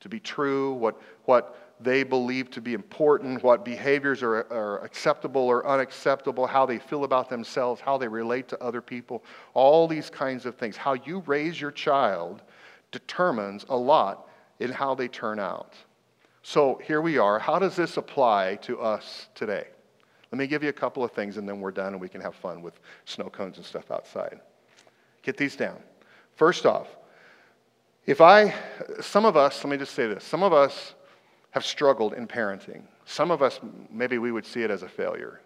to 0.00 0.08
be 0.08 0.18
true, 0.18 0.72
what, 0.72 0.98
what 1.26 1.74
they 1.80 2.02
believe 2.02 2.50
to 2.52 2.62
be 2.62 2.72
important, 2.72 3.42
what 3.42 3.62
behaviors 3.62 4.22
are, 4.22 4.50
are 4.50 4.82
acceptable 4.82 5.42
or 5.42 5.66
unacceptable, 5.66 6.46
how 6.46 6.64
they 6.64 6.78
feel 6.78 7.04
about 7.04 7.28
themselves, 7.28 7.82
how 7.82 7.98
they 7.98 8.08
relate 8.08 8.48
to 8.48 8.64
other 8.64 8.80
people, 8.80 9.22
all 9.52 9.86
these 9.86 10.08
kinds 10.08 10.46
of 10.46 10.54
things. 10.54 10.78
How 10.78 10.94
you 10.94 11.22
raise 11.26 11.60
your 11.60 11.70
child 11.70 12.40
determines 12.90 13.66
a 13.68 13.76
lot 13.76 14.30
in 14.60 14.72
how 14.72 14.94
they 14.94 15.08
turn 15.08 15.38
out. 15.38 15.74
So 16.40 16.80
here 16.82 17.02
we 17.02 17.18
are. 17.18 17.38
How 17.38 17.58
does 17.58 17.76
this 17.76 17.98
apply 17.98 18.54
to 18.62 18.80
us 18.80 19.28
today? 19.34 19.66
Let 20.32 20.38
me 20.38 20.46
give 20.46 20.62
you 20.62 20.70
a 20.70 20.72
couple 20.72 21.04
of 21.04 21.12
things 21.12 21.36
and 21.36 21.46
then 21.46 21.60
we're 21.60 21.70
done 21.70 21.92
and 21.92 22.00
we 22.00 22.08
can 22.08 22.22
have 22.22 22.34
fun 22.34 22.62
with 22.62 22.80
snow 23.04 23.28
cones 23.28 23.58
and 23.58 23.66
stuff 23.66 23.90
outside. 23.90 24.40
Get 25.24 25.36
these 25.36 25.56
down. 25.56 25.78
First 26.36 26.66
off, 26.66 26.86
if 28.06 28.20
I, 28.20 28.54
some 29.00 29.24
of 29.24 29.36
us, 29.36 29.64
let 29.64 29.70
me 29.70 29.78
just 29.78 29.94
say 29.94 30.06
this, 30.06 30.22
some 30.22 30.42
of 30.42 30.52
us 30.52 30.94
have 31.50 31.64
struggled 31.64 32.12
in 32.12 32.28
parenting. 32.28 32.82
Some 33.06 33.30
of 33.30 33.42
us, 33.42 33.58
maybe 33.90 34.18
we 34.18 34.30
would 34.30 34.44
see 34.44 34.62
it 34.62 34.70
as 34.70 34.82
a 34.82 34.88
failure. 34.88 35.40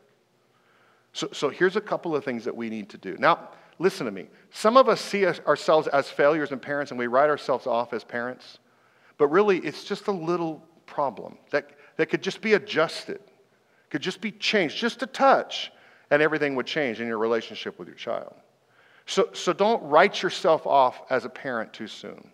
So, 1.12 1.28
so 1.32 1.48
here's 1.48 1.76
a 1.76 1.80
couple 1.80 2.16
of 2.16 2.24
things 2.24 2.44
that 2.44 2.54
we 2.54 2.68
need 2.68 2.88
to 2.90 2.98
do. 2.98 3.16
Now, 3.18 3.50
listen 3.78 4.06
to 4.06 4.12
me. 4.12 4.26
Some 4.50 4.76
of 4.76 4.88
us 4.88 5.00
see 5.00 5.26
us, 5.26 5.40
ourselves 5.46 5.86
as 5.88 6.10
failures 6.10 6.50
in 6.50 6.58
parents 6.58 6.90
and 6.90 6.98
we 6.98 7.06
write 7.06 7.30
ourselves 7.30 7.66
off 7.66 7.92
as 7.92 8.02
parents, 8.02 8.58
but 9.16 9.28
really 9.28 9.58
it's 9.58 9.84
just 9.84 10.08
a 10.08 10.12
little 10.12 10.62
problem 10.86 11.38
that, 11.50 11.70
that 11.96 12.06
could 12.06 12.22
just 12.22 12.40
be 12.40 12.54
adjusted, 12.54 13.20
could 13.90 14.02
just 14.02 14.20
be 14.20 14.32
changed, 14.32 14.76
just 14.76 15.02
a 15.02 15.06
touch, 15.06 15.70
and 16.10 16.22
everything 16.22 16.56
would 16.56 16.66
change 16.66 17.00
in 17.00 17.06
your 17.06 17.18
relationship 17.18 17.78
with 17.78 17.86
your 17.86 17.96
child. 17.96 18.34
So, 19.08 19.30
so 19.32 19.54
don't 19.54 19.82
write 19.82 20.22
yourself 20.22 20.66
off 20.66 21.00
as 21.08 21.24
a 21.24 21.30
parent 21.30 21.72
too 21.72 21.88
soon. 21.88 22.30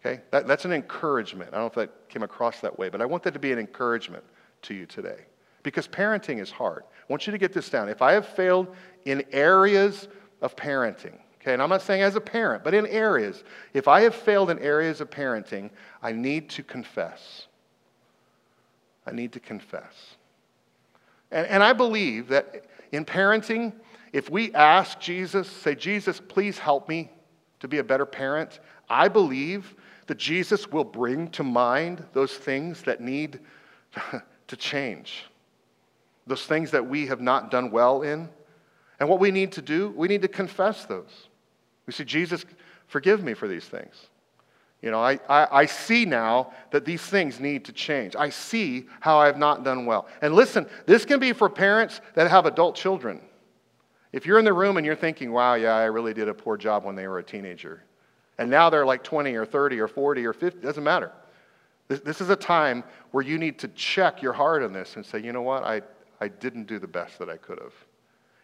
Okay? 0.00 0.20
That, 0.30 0.46
that's 0.46 0.66
an 0.66 0.72
encouragement. 0.72 1.50
I 1.52 1.56
don't 1.56 1.62
know 1.62 1.82
if 1.82 1.88
that 1.88 2.08
came 2.10 2.22
across 2.22 2.60
that 2.60 2.78
way, 2.78 2.90
but 2.90 3.00
I 3.00 3.06
want 3.06 3.22
that 3.22 3.32
to 3.32 3.40
be 3.40 3.50
an 3.50 3.58
encouragement 3.58 4.22
to 4.62 4.74
you 4.74 4.84
today. 4.84 5.24
Because 5.62 5.88
parenting 5.88 6.38
is 6.38 6.50
hard. 6.50 6.84
I 6.84 7.04
want 7.08 7.26
you 7.26 7.30
to 7.30 7.38
get 7.38 7.54
this 7.54 7.70
down. 7.70 7.88
If 7.88 8.02
I 8.02 8.12
have 8.12 8.26
failed 8.26 8.74
in 9.06 9.24
areas 9.32 10.08
of 10.42 10.54
parenting, 10.54 11.18
Okay, 11.40 11.54
and 11.54 11.62
I'm 11.62 11.70
not 11.70 11.80
saying 11.80 12.02
as 12.02 12.16
a 12.16 12.20
parent, 12.20 12.62
but 12.62 12.74
in 12.74 12.86
areas. 12.86 13.44
If 13.72 13.88
I 13.88 14.02
have 14.02 14.14
failed 14.14 14.50
in 14.50 14.58
areas 14.58 15.00
of 15.00 15.08
parenting, 15.08 15.70
I 16.02 16.12
need 16.12 16.50
to 16.50 16.62
confess. 16.62 17.46
I 19.06 19.12
need 19.12 19.32
to 19.32 19.40
confess. 19.40 20.16
And, 21.30 21.46
and 21.46 21.62
I 21.62 21.72
believe 21.72 22.28
that 22.28 22.66
in 22.92 23.06
parenting, 23.06 23.72
if 24.12 24.30
we 24.30 24.52
ask 24.54 24.98
Jesus, 24.98 25.48
say, 25.48 25.74
Jesus, 25.74 26.20
please 26.20 26.58
help 26.58 26.88
me 26.88 27.10
to 27.60 27.68
be 27.68 27.78
a 27.78 27.84
better 27.84 28.06
parent, 28.06 28.60
I 28.88 29.08
believe 29.08 29.74
that 30.06 30.18
Jesus 30.18 30.68
will 30.68 30.84
bring 30.84 31.28
to 31.30 31.44
mind 31.44 32.04
those 32.12 32.32
things 32.32 32.82
that 32.82 33.00
need 33.00 33.38
to 34.48 34.56
change, 34.56 35.24
those 36.26 36.44
things 36.44 36.72
that 36.72 36.86
we 36.86 37.06
have 37.06 37.20
not 37.20 37.50
done 37.50 37.70
well 37.70 38.02
in. 38.02 38.28
And 38.98 39.08
what 39.08 39.20
we 39.20 39.30
need 39.30 39.52
to 39.52 39.62
do, 39.62 39.94
we 39.96 40.08
need 40.08 40.22
to 40.22 40.28
confess 40.28 40.84
those. 40.84 41.28
We 41.86 41.92
say, 41.92 42.04
Jesus, 42.04 42.44
forgive 42.88 43.22
me 43.22 43.34
for 43.34 43.46
these 43.46 43.64
things. 43.64 43.94
You 44.82 44.90
know, 44.90 45.00
I, 45.00 45.20
I, 45.28 45.48
I, 45.50 45.66
see 45.66 46.06
now 46.06 46.52
that 46.70 46.86
these 46.86 47.02
things 47.02 47.38
need 47.38 47.66
to 47.66 47.72
change. 47.72 48.16
I 48.16 48.30
see 48.30 48.86
how 49.00 49.18
I 49.18 49.26
have 49.26 49.36
not 49.36 49.62
done 49.62 49.84
well. 49.84 50.08
And 50.22 50.34
listen, 50.34 50.66
this 50.86 51.04
can 51.04 51.20
be 51.20 51.34
for 51.34 51.50
parents 51.50 52.00
that 52.14 52.30
have 52.30 52.46
adult 52.46 52.76
children. 52.76 53.20
If 54.12 54.26
you're 54.26 54.38
in 54.38 54.44
the 54.44 54.52
room 54.52 54.76
and 54.76 54.84
you're 54.84 54.96
thinking, 54.96 55.30
wow, 55.32 55.54
yeah, 55.54 55.74
I 55.74 55.84
really 55.84 56.14
did 56.14 56.28
a 56.28 56.34
poor 56.34 56.56
job 56.56 56.84
when 56.84 56.96
they 56.96 57.06
were 57.06 57.18
a 57.18 57.22
teenager, 57.22 57.84
and 58.38 58.50
now 58.50 58.70
they're 58.70 58.86
like 58.86 59.04
20 59.04 59.34
or 59.34 59.46
30 59.46 59.78
or 59.80 59.88
40 59.88 60.26
or 60.26 60.32
50, 60.32 60.60
doesn't 60.60 60.82
matter. 60.82 61.12
This, 61.88 62.00
this 62.00 62.20
is 62.20 62.30
a 62.30 62.36
time 62.36 62.84
where 63.10 63.24
you 63.24 63.38
need 63.38 63.58
to 63.60 63.68
check 63.68 64.22
your 64.22 64.32
heart 64.32 64.62
on 64.62 64.72
this 64.72 64.96
and 64.96 65.04
say, 65.04 65.20
you 65.20 65.32
know 65.32 65.42
what, 65.42 65.62
I, 65.62 65.82
I 66.20 66.28
didn't 66.28 66.66
do 66.66 66.78
the 66.78 66.86
best 66.86 67.18
that 67.18 67.28
I 67.28 67.36
could 67.36 67.58
have. 67.60 67.74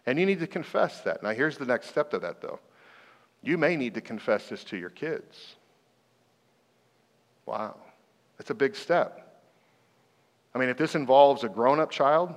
And 0.07 0.19
you 0.19 0.27
need 0.27 0.41
to 0.41 0.47
confess 0.47 1.01
that. 1.01 1.23
Now, 1.23 1.31
here's 1.31 1.59
the 1.59 1.67
next 1.67 1.89
step 1.89 2.11
to 2.11 2.19
that, 2.21 2.41
though. 2.41 2.61
You 3.43 3.59
may 3.59 3.77
need 3.77 3.95
to 3.95 4.01
confess 4.01 4.49
this 4.49 4.65
to 4.65 4.77
your 4.77 4.91
kids. 4.91 5.57
Wow, 7.45 7.77
that's 8.39 8.51
a 8.51 8.55
big 8.55 8.75
step. 8.75 9.41
I 10.55 10.59
mean, 10.59 10.69
if 10.69 10.77
this 10.77 10.95
involves 10.95 11.45
a 11.45 11.49
grown 11.49 11.81
up 11.81 11.91
child, 11.91 12.35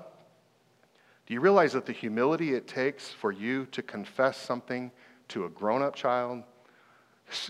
do 1.30 1.36
you 1.36 1.42
realize 1.42 1.74
that 1.74 1.86
the 1.86 1.94
humility 1.94 2.56
it 2.56 2.68
takes 2.68 3.10
for 3.10 3.32
you 3.32 3.68
to 3.68 3.84
confess 3.84 4.36
something 4.36 4.92
to 5.28 5.46
a 5.46 5.50
grown 5.50 5.84
up 5.84 5.96
child 5.96 6.42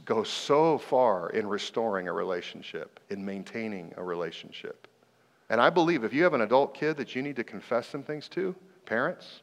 goes 0.04 0.28
so 0.28 0.78
far 0.78 1.30
in 1.30 1.48
restoring 1.48 2.10
a 2.10 2.12
relationship, 2.12 3.00
in 3.10 3.24
maintaining 3.24 3.94
a 3.96 4.04
relationship? 4.04 4.86
And 5.50 5.62
I 5.62 5.70
believe 5.70 6.04
if 6.04 6.13
you 6.13 6.24
have 6.24 6.34
an 6.34 6.42
adult 6.42 6.74
kid 6.74 6.98
that 6.98 7.15
you 7.15 7.22
need 7.22 7.38
to 7.38 7.44
confess 7.46 7.88
some 7.88 8.04
things 8.04 8.28
to, 8.30 8.54
parents, 8.86 9.42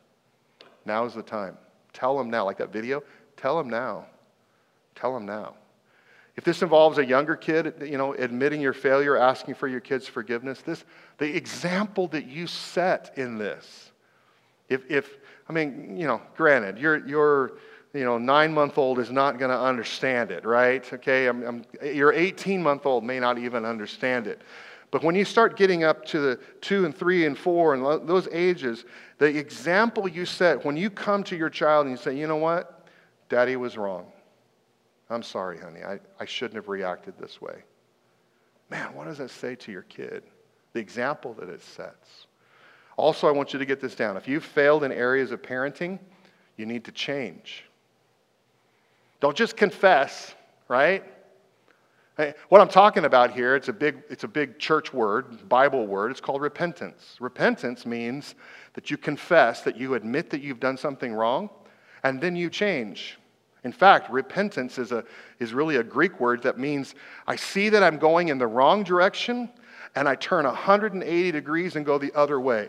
Now 0.85 1.07
is 1.07 1.15
the 1.15 1.23
time. 1.23 1.57
Tell 1.95 2.19
them 2.19 2.29
now, 2.29 2.45
like 2.45 2.59
that 2.59 2.71
video. 2.71 3.03
Tell 3.39 3.57
them 3.57 3.71
now. 3.71 4.05
Tell 4.95 5.15
them 5.15 5.25
now. 5.25 5.55
If 6.37 6.45
this 6.45 6.61
involves 6.61 6.99
a 6.99 7.05
younger 7.05 7.37
kid, 7.37 7.75
you 7.81 7.97
know, 7.97 8.13
admitting 8.13 8.61
your 8.61 8.75
failure, 8.75 9.17
asking 9.17 9.55
for 9.55 9.67
your 9.67 9.81
kid's 9.81 10.07
forgiveness, 10.07 10.61
this, 10.61 10.85
the 11.17 11.35
example 11.35 12.07
that 12.09 12.27
you 12.27 12.47
set 12.47 13.15
in 13.17 13.39
this, 13.39 13.93
if, 14.69 14.91
if 14.91 15.19
I 15.49 15.53
mean, 15.53 15.97
you 15.97 16.07
know, 16.07 16.21
granted, 16.37 16.79
your, 16.79 17.07
your 17.07 17.53
you 17.93 18.05
know, 18.05 18.19
nine 18.19 18.53
month 18.53 18.79
old 18.79 18.99
is 18.99 19.11
not 19.11 19.39
going 19.39 19.51
to 19.51 19.59
understand 19.59 20.31
it, 20.31 20.45
right? 20.45 20.91
Okay, 20.93 21.27
I'm, 21.27 21.43
I'm, 21.43 21.65
your 21.83 22.13
18 22.13 22.63
month 22.63 22.85
old 22.85 23.05
may 23.05 23.19
not 23.19 23.39
even 23.39 23.65
understand 23.65 24.27
it. 24.27 24.43
But 24.91 25.03
when 25.03 25.15
you 25.15 25.25
start 25.25 25.57
getting 25.57 25.85
up 25.85 26.05
to 26.07 26.21
the 26.21 26.41
two 26.61 26.85
and 26.85 26.97
three 26.97 27.27
and 27.27 27.37
four 27.37 27.75
and 27.75 28.09
those 28.09 28.29
ages, 28.33 28.85
the 29.19 29.27
example 29.27 30.09
you 30.09 30.25
set 30.25 30.65
when 30.65 30.77
you 30.77 30.91
come 30.91 31.25
to 31.25 31.37
your 31.37 31.51
child 31.51 31.87
and 31.87 31.97
you 31.97 32.03
say, 32.03 32.17
you 32.17 32.27
know 32.27 32.37
what? 32.37 32.87
Daddy 33.29 33.57
was 33.57 33.77
wrong. 33.77 34.07
I'm 35.11 35.23
sorry, 35.23 35.59
honey. 35.59 35.83
I, 35.83 35.99
I 36.21 36.25
shouldn't 36.25 36.57
have 36.57 36.69
reacted 36.69 37.15
this 37.19 37.41
way. 37.41 37.63
Man, 38.71 38.95
what 38.95 39.07
does 39.07 39.19
that 39.19 39.31
say 39.31 39.55
to 39.57 39.73
your 39.73 39.83
kid? 39.83 40.25
The 40.73 40.81
example 40.81 41.35
that 41.35 41.49
it 41.49 41.63
sets. 41.63 42.27
Also, 42.97 43.29
I 43.29 43.31
want 43.31 43.53
you 43.53 43.59
to 43.59 43.67
get 43.67 43.81
this 43.81 43.95
down. 43.95 44.17
If 44.17 44.27
you've 44.27 44.45
failed 44.45 44.85
in 44.85 44.93
areas 44.93 45.31
of 45.31 45.43
parenting, 45.43 45.99
you 46.57 46.65
need 46.65 46.85
to 46.85 46.93
change. 46.93 47.65
Don't 49.21 49.37
just 49.37 49.57
confess, 49.57 50.35
right? 50.69 51.05
What 52.49 52.63
I'm 52.63 52.69
talking 52.69 53.05
about 53.05 53.33
here, 53.33 53.55
it's 53.55 53.69
a 53.69 53.75
big, 53.75 54.03
it's 54.09 54.25
a 54.25 54.29
big 54.29 54.59
church 54.59 54.95
word, 54.95 55.47
Bible 55.51 55.87
word. 55.87 56.11
It's 56.11 56.21
called 56.21 56.41
repentance. 56.41 57.17
Repentance 57.21 57.85
means 57.85 58.35
that 58.73 58.91
you 58.91 58.97
confess, 58.97 59.61
that 59.63 59.77
you 59.77 59.95
admit 59.95 60.31
that 60.31 60.41
you've 60.41 60.61
done 60.61 60.79
something 60.79 61.13
wrong, 61.13 61.51
and 62.05 62.19
then 62.19 62.35
you 62.35 62.49
change. 62.49 63.19
In 63.65 63.73
fact, 63.73 64.11
repentance 64.11 64.79
is, 64.79 64.93
a, 64.93 65.05
is 65.41 65.53
really 65.53 65.77
a 65.77 65.83
Greek 65.83 66.19
word 66.19 66.43
that 66.45 66.59
means 66.59 66.95
I 67.27 67.37
see 67.37 67.69
that 67.69 67.83
I'm 67.83 67.99
going 67.99 68.29
in 68.29 68.39
the 68.39 68.47
wrong 68.47 68.83
direction 68.83 69.51
and 69.95 70.09
I 70.09 70.15
turn 70.15 70.45
180 70.45 71.33
degrees 71.33 71.77
and 71.77 71.85
go 71.85 71.99
the 71.99 72.13
other 72.15 72.41
way. 72.41 72.69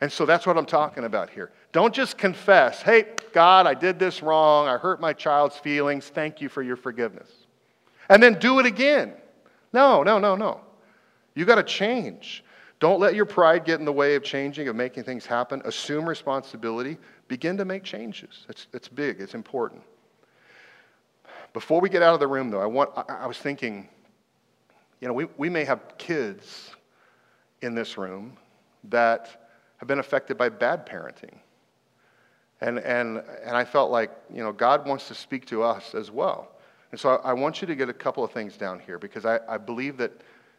And 0.00 0.10
so 0.10 0.26
that's 0.26 0.46
what 0.46 0.58
I'm 0.58 0.66
talking 0.66 1.04
about 1.04 1.30
here. 1.30 1.52
Don't 1.72 1.94
just 1.94 2.18
confess, 2.18 2.82
hey, 2.82 3.06
God, 3.32 3.66
I 3.66 3.74
did 3.74 3.98
this 3.98 4.22
wrong. 4.22 4.68
I 4.68 4.76
hurt 4.76 5.00
my 5.00 5.12
child's 5.12 5.56
feelings. 5.56 6.08
Thank 6.08 6.40
you 6.40 6.48
for 6.48 6.62
your 6.62 6.76
forgiveness. 6.76 7.30
And 8.08 8.22
then 8.22 8.38
do 8.38 8.58
it 8.58 8.66
again. 8.66 9.14
No, 9.72 10.02
no, 10.02 10.18
no, 10.18 10.36
no. 10.36 10.60
You 11.34 11.44
got 11.44 11.56
to 11.56 11.62
change. 11.62 12.44
Don't 12.80 13.00
let 13.00 13.14
your 13.14 13.24
pride 13.24 13.64
get 13.64 13.78
in 13.78 13.86
the 13.86 13.92
way 13.92 14.14
of 14.14 14.22
changing, 14.22 14.68
of 14.68 14.76
making 14.76 15.04
things 15.04 15.24
happen. 15.24 15.62
Assume 15.64 16.08
responsibility. 16.08 16.98
Begin 17.28 17.56
to 17.56 17.64
make 17.64 17.82
changes. 17.82 18.46
It's, 18.48 18.66
it's 18.72 18.88
big, 18.88 19.20
it's 19.20 19.34
important. 19.34 19.82
Before 21.52 21.80
we 21.80 21.88
get 21.88 22.02
out 22.02 22.14
of 22.14 22.20
the 22.20 22.26
room, 22.26 22.50
though, 22.50 22.60
I, 22.60 22.66
want, 22.66 22.90
I, 22.96 23.04
I 23.08 23.26
was 23.26 23.38
thinking, 23.38 23.88
you 25.00 25.08
know, 25.08 25.14
we, 25.14 25.26
we 25.38 25.48
may 25.48 25.64
have 25.64 25.96
kids 25.98 26.72
in 27.62 27.74
this 27.74 27.96
room 27.96 28.36
that 28.90 29.43
have 29.84 29.88
been 29.88 29.98
affected 29.98 30.36
by 30.36 30.48
bad 30.48 30.86
parenting. 30.86 31.38
And, 32.60 32.78
and, 32.78 33.22
and 33.44 33.56
I 33.56 33.64
felt 33.64 33.90
like, 33.90 34.10
you 34.32 34.42
know, 34.42 34.52
God 34.52 34.86
wants 34.86 35.08
to 35.08 35.14
speak 35.14 35.46
to 35.46 35.62
us 35.62 35.94
as 35.94 36.10
well. 36.10 36.52
And 36.90 37.00
so 37.00 37.10
I, 37.16 37.30
I 37.30 37.32
want 37.32 37.60
you 37.60 37.66
to 37.66 37.74
get 37.74 37.88
a 37.88 37.94
couple 37.94 38.24
of 38.24 38.32
things 38.32 38.56
down 38.56 38.80
here 38.80 38.98
because 38.98 39.24
I, 39.24 39.40
I 39.48 39.58
believe 39.58 39.96
that 39.98 40.12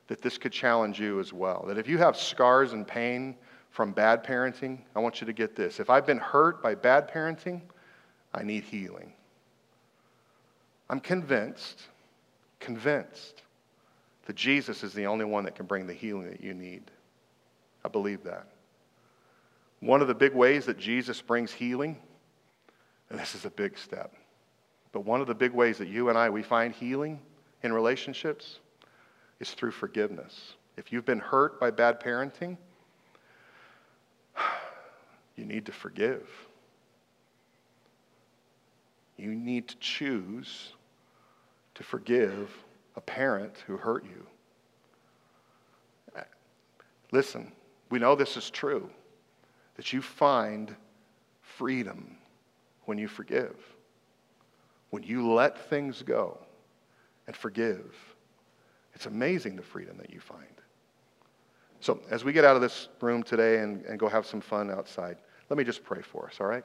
that 0.07 0.21
this 0.21 0.37
could 0.37 0.51
challenge 0.51 0.99
you 0.99 1.19
as 1.19 1.33
well. 1.33 1.65
That 1.67 1.77
if 1.77 1.87
you 1.87 1.97
have 1.97 2.15
scars 2.15 2.73
and 2.73 2.87
pain 2.87 3.35
from 3.71 3.91
bad 3.91 4.23
parenting, 4.23 4.79
I 4.95 4.99
want 4.99 5.19
you 5.19 5.27
to 5.27 5.33
get 5.33 5.55
this. 5.55 5.79
If 5.79 5.89
I've 5.89 6.05
been 6.05 6.19
hurt 6.19 6.61
by 6.61 6.75
bad 6.75 7.09
parenting, 7.09 7.61
I 8.33 8.43
need 8.43 8.63
healing. 8.63 9.13
I'm 10.89 10.99
convinced, 10.99 11.81
convinced 12.59 13.41
that 14.25 14.35
Jesus 14.35 14.83
is 14.83 14.93
the 14.93 15.07
only 15.07 15.25
one 15.25 15.43
that 15.45 15.55
can 15.55 15.65
bring 15.65 15.87
the 15.87 15.93
healing 15.93 16.29
that 16.29 16.41
you 16.41 16.53
need. 16.53 16.83
I 17.83 17.87
believe 17.87 18.23
that. 18.23 18.47
One 19.85 20.01
of 20.01 20.07
the 20.07 20.15
big 20.15 20.33
ways 20.33 20.65
that 20.65 20.79
Jesus 20.79 21.21
brings 21.21 21.53
healing, 21.53 21.97
and 23.11 23.19
this 23.19 23.35
is 23.35 23.45
a 23.45 23.51
big 23.51 23.77
step, 23.77 24.15
but 24.91 25.01
one 25.01 25.21
of 25.21 25.27
the 25.27 25.35
big 25.35 25.51
ways 25.51 25.77
that 25.77 25.87
you 25.87 26.09
and 26.09 26.17
I 26.17 26.27
we 26.27 26.41
find 26.41 26.73
healing 26.73 27.19
in 27.61 27.71
relationships 27.71 28.61
is 29.39 29.51
through 29.51 29.69
forgiveness. 29.69 30.55
If 30.75 30.91
you've 30.91 31.05
been 31.05 31.19
hurt 31.19 31.59
by 31.59 31.69
bad 31.69 31.99
parenting, 31.99 32.57
you 35.35 35.45
need 35.45 35.67
to 35.67 35.71
forgive. 35.71 36.27
You 39.17 39.35
need 39.35 39.67
to 39.67 39.75
choose 39.77 40.73
to 41.75 41.83
forgive 41.83 42.49
a 42.95 43.01
parent 43.01 43.63
who 43.67 43.77
hurt 43.77 44.03
you. 44.03 44.25
Listen, 47.11 47.51
we 47.91 47.99
know 47.99 48.15
this 48.15 48.35
is 48.35 48.49
true 48.49 48.89
that 49.75 49.93
you 49.93 50.01
find 50.01 50.75
freedom 51.41 52.17
when 52.85 52.97
you 52.97 53.07
forgive, 53.07 53.55
when 54.89 55.03
you 55.03 55.31
let 55.31 55.69
things 55.69 56.01
go 56.03 56.37
and 57.27 57.35
forgive. 57.35 57.93
It's 58.93 59.05
amazing 59.05 59.55
the 59.55 59.63
freedom 59.63 59.97
that 59.97 60.11
you 60.11 60.19
find. 60.19 60.45
So, 61.81 61.99
as 62.09 62.23
we 62.23 62.33
get 62.33 62.45
out 62.45 62.55
of 62.55 62.61
this 62.61 62.87
room 63.01 63.21
today 63.21 63.59
and, 63.59 63.83
and 63.85 63.99
go 63.99 64.07
have 64.07 64.25
some 64.25 64.41
fun 64.41 64.71
outside, 64.71 65.17
let 65.49 65.57
me 65.57 65.63
just 65.63 65.83
pray 65.83 66.01
for 66.01 66.27
us, 66.27 66.37
all 66.39 66.47
right? 66.47 66.63